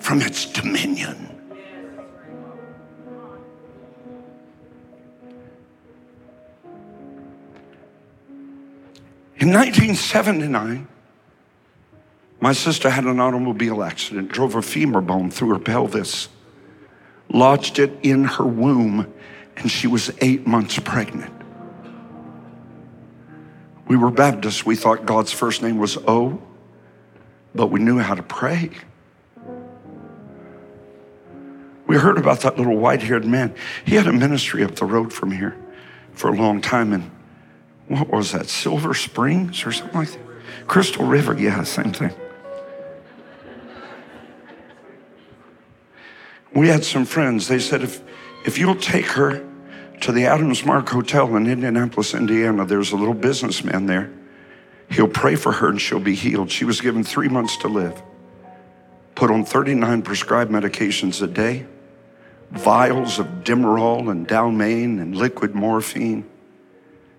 from 0.00 0.20
its 0.22 0.46
dominion. 0.46 1.28
In 9.36 9.52
1979, 9.52 10.88
my 12.40 12.52
sister 12.52 12.90
had 12.90 13.04
an 13.04 13.20
automobile 13.20 13.82
accident, 13.82 14.30
drove 14.30 14.54
a 14.54 14.62
femur 14.62 15.00
bone 15.00 15.30
through 15.30 15.50
her 15.50 15.58
pelvis, 15.58 16.28
lodged 17.32 17.78
it 17.78 17.92
in 18.02 18.24
her 18.24 18.46
womb, 18.46 19.12
and 19.56 19.70
she 19.70 19.86
was 19.86 20.10
eight 20.20 20.46
months 20.46 20.78
pregnant. 20.78 21.32
We 23.86 23.96
were 23.96 24.10
Baptists. 24.10 24.66
We 24.66 24.76
thought 24.76 25.06
God's 25.06 25.32
first 25.32 25.62
name 25.62 25.78
was 25.78 25.96
O, 25.96 26.42
but 27.54 27.68
we 27.68 27.80
knew 27.80 27.98
how 27.98 28.14
to 28.14 28.22
pray. 28.22 28.70
We 31.88 31.96
heard 31.96 32.18
about 32.18 32.40
that 32.40 32.58
little 32.58 32.76
white 32.76 33.02
haired 33.02 33.24
man. 33.24 33.54
He 33.86 33.94
had 33.94 34.06
a 34.06 34.12
ministry 34.12 34.62
up 34.62 34.76
the 34.76 34.84
road 34.84 35.10
from 35.10 35.32
here 35.32 35.56
for 36.12 36.28
a 36.28 36.36
long 36.36 36.60
time. 36.60 36.92
And 36.92 37.10
what 37.88 38.10
was 38.10 38.32
that, 38.32 38.46
Silver 38.50 38.92
Springs 38.92 39.64
or 39.64 39.72
something 39.72 39.98
like 39.98 40.10
that? 40.10 40.20
Crystal 40.66 41.06
River, 41.06 41.34
yeah, 41.38 41.62
same 41.62 41.94
thing. 41.94 42.12
We 46.54 46.68
had 46.68 46.84
some 46.84 47.06
friends. 47.06 47.48
They 47.48 47.58
said, 47.58 47.82
if, 47.82 48.02
if 48.44 48.58
you'll 48.58 48.76
take 48.76 49.06
her 49.06 49.42
to 50.02 50.12
the 50.12 50.26
Adams 50.26 50.66
Mark 50.66 50.90
Hotel 50.90 51.34
in 51.36 51.46
Indianapolis, 51.46 52.12
Indiana, 52.12 52.66
there's 52.66 52.92
a 52.92 52.96
little 52.96 53.14
businessman 53.14 53.86
there. 53.86 54.12
He'll 54.90 55.08
pray 55.08 55.36
for 55.36 55.52
her 55.52 55.70
and 55.70 55.80
she'll 55.80 56.00
be 56.00 56.14
healed. 56.14 56.50
She 56.50 56.66
was 56.66 56.82
given 56.82 57.02
three 57.02 57.28
months 57.28 57.56
to 57.58 57.68
live, 57.68 58.02
put 59.14 59.30
on 59.30 59.46
39 59.46 60.02
prescribed 60.02 60.50
medications 60.50 61.22
a 61.22 61.26
day 61.26 61.66
vials 62.50 63.18
of 63.18 63.26
Demerol 63.44 64.10
and 64.10 64.26
Dalmane 64.26 65.00
and 65.00 65.16
liquid 65.16 65.54
morphine. 65.54 66.28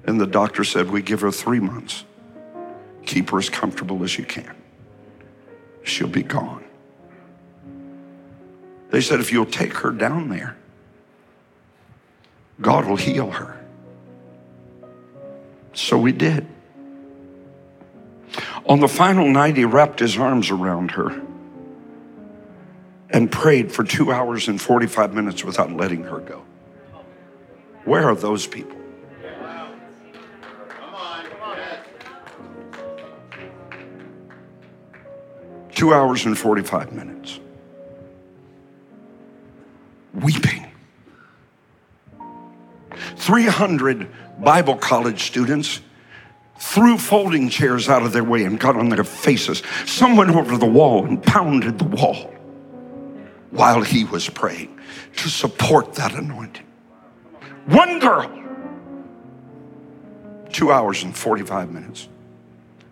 And 0.05 0.19
the 0.19 0.27
doctor 0.27 0.63
said, 0.63 0.89
We 0.89 1.01
give 1.01 1.21
her 1.21 1.31
three 1.31 1.59
months. 1.59 2.05
Keep 3.05 3.31
her 3.31 3.37
as 3.37 3.49
comfortable 3.49 4.03
as 4.03 4.17
you 4.17 4.25
can. 4.25 4.55
She'll 5.83 6.07
be 6.07 6.23
gone. 6.23 6.63
They 8.89 9.01
said, 9.01 9.19
If 9.19 9.31
you'll 9.31 9.45
take 9.45 9.73
her 9.75 9.91
down 9.91 10.29
there, 10.29 10.57
God 12.61 12.85
will 12.85 12.97
heal 12.97 13.31
her. 13.31 13.55
So 15.73 15.97
we 15.97 16.11
did. 16.11 16.47
On 18.65 18.79
the 18.79 18.87
final 18.87 19.29
night, 19.29 19.57
he 19.57 19.65
wrapped 19.65 19.99
his 19.99 20.17
arms 20.17 20.51
around 20.51 20.91
her 20.91 21.21
and 23.09 23.31
prayed 23.31 23.71
for 23.71 23.83
two 23.83 24.11
hours 24.11 24.47
and 24.47 24.61
45 24.61 25.13
minutes 25.13 25.43
without 25.43 25.71
letting 25.71 26.03
her 26.03 26.19
go. 26.19 26.43
Where 27.85 28.07
are 28.07 28.15
those 28.15 28.45
people? 28.45 28.77
Two 35.71 35.93
hours 35.93 36.25
and 36.25 36.37
45 36.37 36.91
minutes. 36.91 37.39
Weeping. 40.13 40.65
300 43.15 44.09
Bible 44.39 44.75
college 44.75 45.23
students 45.23 45.79
threw 46.59 46.97
folding 46.97 47.47
chairs 47.47 47.87
out 47.87 48.03
of 48.03 48.11
their 48.11 48.25
way 48.25 48.43
and 48.43 48.59
got 48.59 48.75
on 48.75 48.89
their 48.89 49.05
faces. 49.05 49.63
Some 49.85 50.17
went 50.17 50.31
over 50.31 50.57
the 50.57 50.65
wall 50.65 51.05
and 51.05 51.23
pounded 51.23 51.79
the 51.79 51.85
wall 51.85 52.33
while 53.51 53.81
he 53.81 54.03
was 54.03 54.29
praying 54.29 54.79
to 55.17 55.29
support 55.29 55.93
that 55.95 56.13
anointing. 56.13 56.65
One 57.65 57.99
girl, 57.99 58.31
two 60.51 60.71
hours 60.71 61.03
and 61.03 61.15
45 61.15 61.71
minutes. 61.71 62.07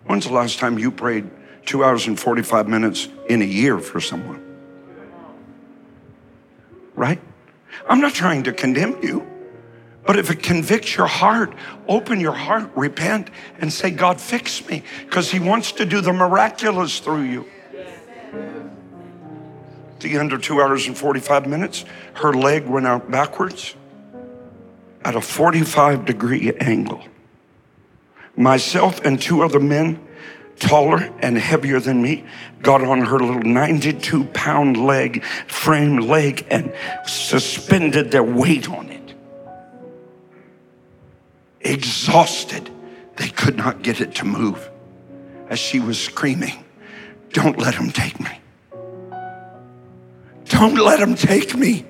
When's 0.06 0.26
the 0.26 0.34
last 0.34 0.60
time 0.60 0.80
you 0.80 0.92
prayed 0.92 1.30
two 1.66 1.84
hours 1.84 2.08
and 2.08 2.20
45 2.20 2.68
minutes 2.68 3.08
in 3.30 3.42
a 3.42 3.46
year 3.46 3.80
for 3.80 4.00
someone? 4.00 4.44
Right? 6.96 7.20
I'm 7.88 8.02
not 8.02 8.14
trying 8.14 8.44
to 8.44 8.54
condemn 8.54 9.02
you. 9.04 9.26
But 10.06 10.18
if 10.18 10.32
it 10.32 10.42
convicts 10.42 10.96
your 10.96 11.08
heart, 11.08 11.54
open 11.88 12.22
your 12.22 12.32
heart, 12.32 12.72
repent, 12.76 13.30
and 13.60 13.72
say, 13.72 13.92
God, 13.92 14.22
fix 14.22 14.66
me, 14.70 14.84
because 15.06 15.30
He 15.30 15.40
wants 15.40 15.74
to 15.74 15.86
do 15.86 16.00
the 16.00 16.14
miraculous 16.14 17.00
through 17.00 17.24
you 17.24 17.46
the 20.00 20.18
end 20.18 20.34
of 20.34 20.42
two 20.42 20.62
hours 20.62 20.88
and 20.88 20.98
45 20.98 21.48
minutes, 21.48 21.86
her 22.16 22.34
leg 22.34 22.66
went 22.66 22.86
out 22.86 23.10
backwards 23.10 23.76
at 25.04 25.16
a 25.16 25.22
45 25.22 26.06
degree 26.06 26.54
angle. 26.60 27.04
Myself 28.36 29.02
and 29.04 29.22
two 29.22 29.42
other 29.42 29.60
men 29.60 30.08
taller 30.60 31.12
and 31.20 31.38
heavier 31.38 31.80
than 31.80 32.02
me, 32.02 32.24
got 32.62 32.84
on 32.84 33.02
her 33.02 33.20
little 33.20 33.42
92 33.42 34.26
pound 34.26 34.78
leg, 34.78 35.24
frame 35.48 35.98
leg, 35.98 36.46
and 36.50 36.74
suspended 37.06 38.12
their 38.12 38.24
weight 38.24 38.70
on 38.70 38.90
it. 38.90 39.14
Exhausted, 41.62 42.70
they 43.18 43.30
could 43.30 43.58
not 43.58 43.82
get 43.82 44.02
it 44.02 44.16
to 44.16 44.26
move 44.26 44.70
as 45.50 45.60
she 45.60 45.80
was 45.80 46.00
screaming, 46.00 46.64
Don't 47.32 47.58
let 47.58 47.76
him 47.76 47.90
take 47.92 48.20
me. 48.20 48.40
Don't 50.50 50.76
let 50.76 51.00
them 51.00 51.16
take 51.16 51.56
me. 51.56 51.86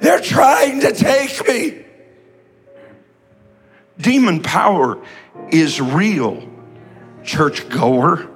They're 0.00 0.20
trying 0.20 0.80
to 0.80 0.92
take 0.92 1.46
me. 1.46 1.84
Demon 3.98 4.42
power 4.42 4.98
is 5.50 5.80
real, 5.80 6.48
churchgoer. 7.22 8.28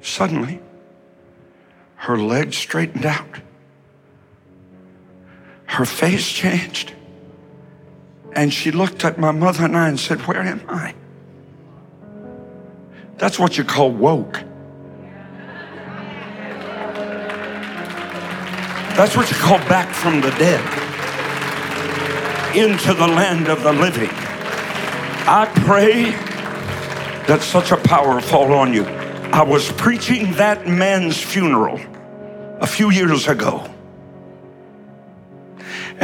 Suddenly, 0.00 0.60
her 1.96 2.18
legs 2.18 2.56
straightened 2.56 3.04
out. 3.04 3.40
Her 5.66 5.84
face 5.84 6.28
changed. 6.28 6.92
And 8.38 8.54
she 8.54 8.70
looked 8.70 9.04
at 9.04 9.18
my 9.18 9.32
mother 9.32 9.64
and 9.64 9.76
I 9.76 9.88
and 9.88 9.98
said, 9.98 10.20
Where 10.28 10.40
am 10.40 10.62
I? 10.68 10.94
That's 13.16 13.36
what 13.36 13.58
you 13.58 13.64
call 13.64 13.90
woke. 13.90 14.34
That's 18.94 19.16
what 19.16 19.28
you 19.28 19.36
call 19.38 19.58
back 19.68 19.92
from 19.92 20.20
the 20.20 20.30
dead 20.30 20.62
into 22.56 22.94
the 22.94 23.08
land 23.08 23.48
of 23.48 23.64
the 23.64 23.72
living. 23.72 24.10
I 24.12 25.50
pray 25.66 26.12
that 27.26 27.40
such 27.42 27.72
a 27.72 27.76
power 27.76 28.20
fall 28.20 28.52
on 28.52 28.72
you. 28.72 28.84
I 28.84 29.42
was 29.42 29.72
preaching 29.72 30.30
that 30.34 30.68
man's 30.68 31.20
funeral 31.20 31.80
a 32.60 32.68
few 32.68 32.92
years 32.92 33.26
ago. 33.26 33.67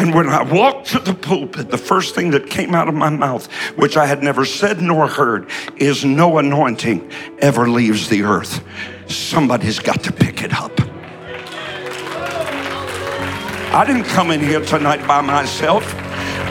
And 0.05 0.15
when 0.15 0.29
I 0.29 0.43
walked 0.43 0.89
to 0.89 0.99
the 0.99 1.15
pulpit, 1.15 1.71
the 1.71 1.79
first 1.79 2.15
thing 2.15 2.33
that 2.33 2.51
came 2.51 2.75
out 2.75 2.89
of 2.89 2.95
my 2.95 3.09
mouth, 3.09 3.51
which 3.77 3.97
I 3.97 4.05
had 4.05 4.23
never 4.23 4.45
said 4.45 4.83
nor 4.83 5.09
heard, 5.09 5.49
is 5.79 6.05
no 6.05 6.37
anointing 6.37 7.11
ever 7.39 7.71
leaves 7.71 8.11
the 8.11 8.23
earth. 8.23 8.63
Somebody's 9.11 9.79
got 9.79 10.03
to 10.03 10.13
pick 10.13 10.43
it 10.43 10.53
up. 10.53 10.79
I 13.73 13.85
didn't 13.87 14.05
come 14.05 14.31
in 14.31 14.41
here 14.41 14.61
tonight 14.61 15.09
by 15.09 15.23
myself. 15.23 16.04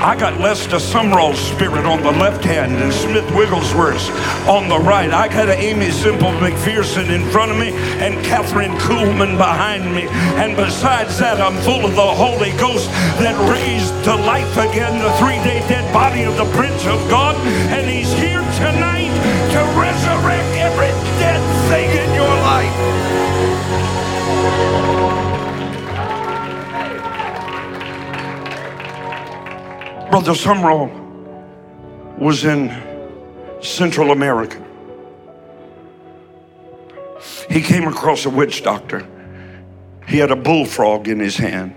I 0.04 0.18
got 0.18 0.38
Lester 0.38 0.84
Sumrall's 0.84 1.40
spirit 1.40 1.86
on 1.86 2.04
the 2.04 2.12
left 2.12 2.44
hand 2.44 2.74
and 2.74 2.92
Smith 2.92 3.24
Wigglesworth's 3.34 4.10
on 4.50 4.68
the 4.68 4.78
right. 4.78 5.10
I 5.10 5.30
got 5.30 5.48
Aimee 5.48 5.92
Semple 5.92 6.32
McPherson 6.44 7.10
in 7.10 7.24
front 7.32 7.52
of 7.52 7.58
me 7.58 7.70
and 8.04 8.20
Kathryn 8.26 8.78
Kuhlman 8.80 9.38
behind 9.38 9.96
me. 9.96 10.08
And 10.44 10.58
besides 10.58 11.18
that, 11.20 11.40
I'm 11.40 11.56
full 11.64 11.86
of 11.86 11.96
the 11.96 12.02
Holy 12.02 12.52
Ghost 12.60 12.92
that 13.24 13.40
raised 13.48 13.96
to 14.04 14.16
life 14.28 14.52
again 14.58 15.00
the 15.00 15.14
three-day 15.24 15.64
dead 15.72 15.88
body 15.94 16.24
of 16.24 16.36
the 16.36 16.52
Prince 16.52 16.86
of 16.86 17.00
God. 17.10 17.36
And 17.72 17.90
he's 17.90 18.12
here 18.12 18.44
tonight 18.60 19.16
to 19.56 19.60
resurrect 19.80 20.52
every 20.60 20.92
dead 21.16 21.53
Brother 30.14 30.34
Sumrall 30.34 30.92
was 32.20 32.46
in 32.46 32.70
Central 33.62 34.12
America. 34.12 34.64
He 37.50 37.62
came 37.62 37.88
across 37.88 38.24
a 38.28 38.30
witch 38.30 38.62
doctor. 38.62 39.08
He 40.08 40.20
had 40.20 40.30
a 40.30 40.36
bullfrog 40.36 41.08
in 41.08 41.20
his 41.20 41.36
hand. 41.36 41.74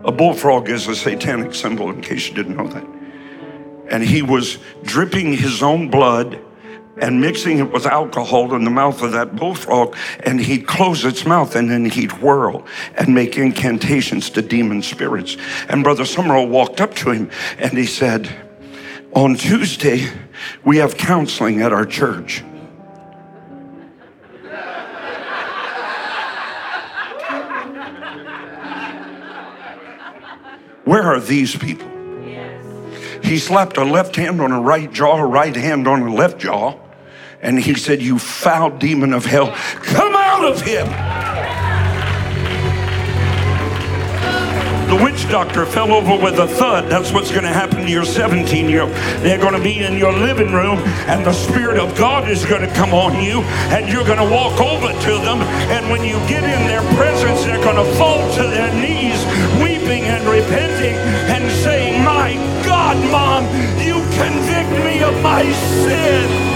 A 0.00 0.12
bullfrog 0.12 0.68
is 0.68 0.86
a 0.86 0.94
satanic 0.94 1.54
symbol, 1.54 1.88
in 1.88 2.02
case 2.02 2.28
you 2.28 2.34
didn't 2.34 2.58
know 2.58 2.68
that. 2.68 2.86
And 3.90 4.02
he 4.02 4.20
was 4.20 4.58
dripping 4.82 5.32
his 5.32 5.62
own 5.62 5.88
blood 5.88 6.38
and 6.96 7.20
mixing 7.20 7.58
it 7.58 7.70
with 7.70 7.86
alcohol 7.86 8.54
in 8.54 8.64
the 8.64 8.70
mouth 8.70 9.02
of 9.02 9.12
that 9.12 9.36
bullfrog, 9.36 9.96
and 10.20 10.40
he'd 10.40 10.66
close 10.66 11.04
its 11.04 11.26
mouth 11.26 11.54
and 11.54 11.70
then 11.70 11.84
he'd 11.84 12.12
whirl 12.22 12.64
and 12.94 13.14
make 13.14 13.36
incantations 13.36 14.30
to 14.30 14.42
demon 14.42 14.82
spirits. 14.82 15.36
And 15.68 15.84
Brother 15.84 16.04
Sumrall 16.04 16.48
walked 16.48 16.80
up 16.80 16.94
to 16.96 17.10
him 17.10 17.30
and 17.58 17.76
he 17.76 17.86
said, 17.86 18.28
On 19.14 19.34
Tuesday, 19.34 20.08
we 20.64 20.78
have 20.78 20.96
counseling 20.96 21.60
at 21.62 21.72
our 21.72 21.86
church. 21.86 22.42
Where 30.84 31.02
are 31.02 31.20
these 31.20 31.56
people? 31.56 31.90
He 33.22 33.38
slapped 33.38 33.76
a 33.76 33.84
left 33.84 34.14
hand 34.14 34.40
on 34.40 34.52
a 34.52 34.60
right 34.60 34.90
jaw, 34.92 35.16
a 35.16 35.26
right 35.26 35.54
hand 35.54 35.88
on 35.88 36.02
a 36.02 36.14
left 36.14 36.38
jaw. 36.38 36.78
And 37.46 37.60
he 37.60 37.74
said, 37.74 38.02
You 38.02 38.18
foul 38.18 38.70
demon 38.70 39.12
of 39.12 39.24
hell, 39.24 39.52
come 39.80 40.16
out 40.16 40.44
of 40.44 40.60
him. 40.62 40.86
The 44.90 45.04
witch 45.04 45.30
doctor 45.30 45.64
fell 45.64 45.92
over 45.92 46.20
with 46.20 46.40
a 46.40 46.48
thud. 46.48 46.90
That's 46.90 47.12
what's 47.12 47.30
going 47.30 47.44
to 47.44 47.52
happen 47.52 47.86
to 47.86 47.88
your 47.88 48.04
17 48.04 48.68
year 48.68 48.82
old. 48.82 48.90
They're 49.22 49.38
going 49.38 49.54
to 49.54 49.62
be 49.62 49.78
in 49.78 49.96
your 49.96 50.12
living 50.12 50.52
room, 50.52 50.78
and 51.06 51.24
the 51.24 51.32
Spirit 51.32 51.78
of 51.78 51.96
God 51.96 52.28
is 52.28 52.44
going 52.44 52.62
to 52.62 52.74
come 52.74 52.92
on 52.92 53.22
you, 53.22 53.42
and 53.70 53.88
you're 53.88 54.04
going 54.04 54.18
to 54.18 54.34
walk 54.34 54.60
over 54.60 54.88
to 54.90 55.12
them. 55.22 55.38
And 55.70 55.88
when 55.88 56.02
you 56.02 56.18
get 56.26 56.42
in 56.42 56.66
their 56.66 56.82
presence, 56.98 57.44
they're 57.44 57.62
going 57.62 57.78
to 57.78 57.94
fall 57.94 58.26
to 58.38 58.42
their 58.42 58.74
knees, 58.74 59.22
weeping 59.62 60.02
and 60.02 60.26
repenting, 60.26 60.96
and 61.30 61.48
saying, 61.62 62.02
My 62.02 62.34
God, 62.66 62.96
Mom, 63.12 63.44
you 63.78 64.02
convict 64.18 64.84
me 64.84 65.04
of 65.04 65.14
my 65.22 65.44
sin 65.86 66.55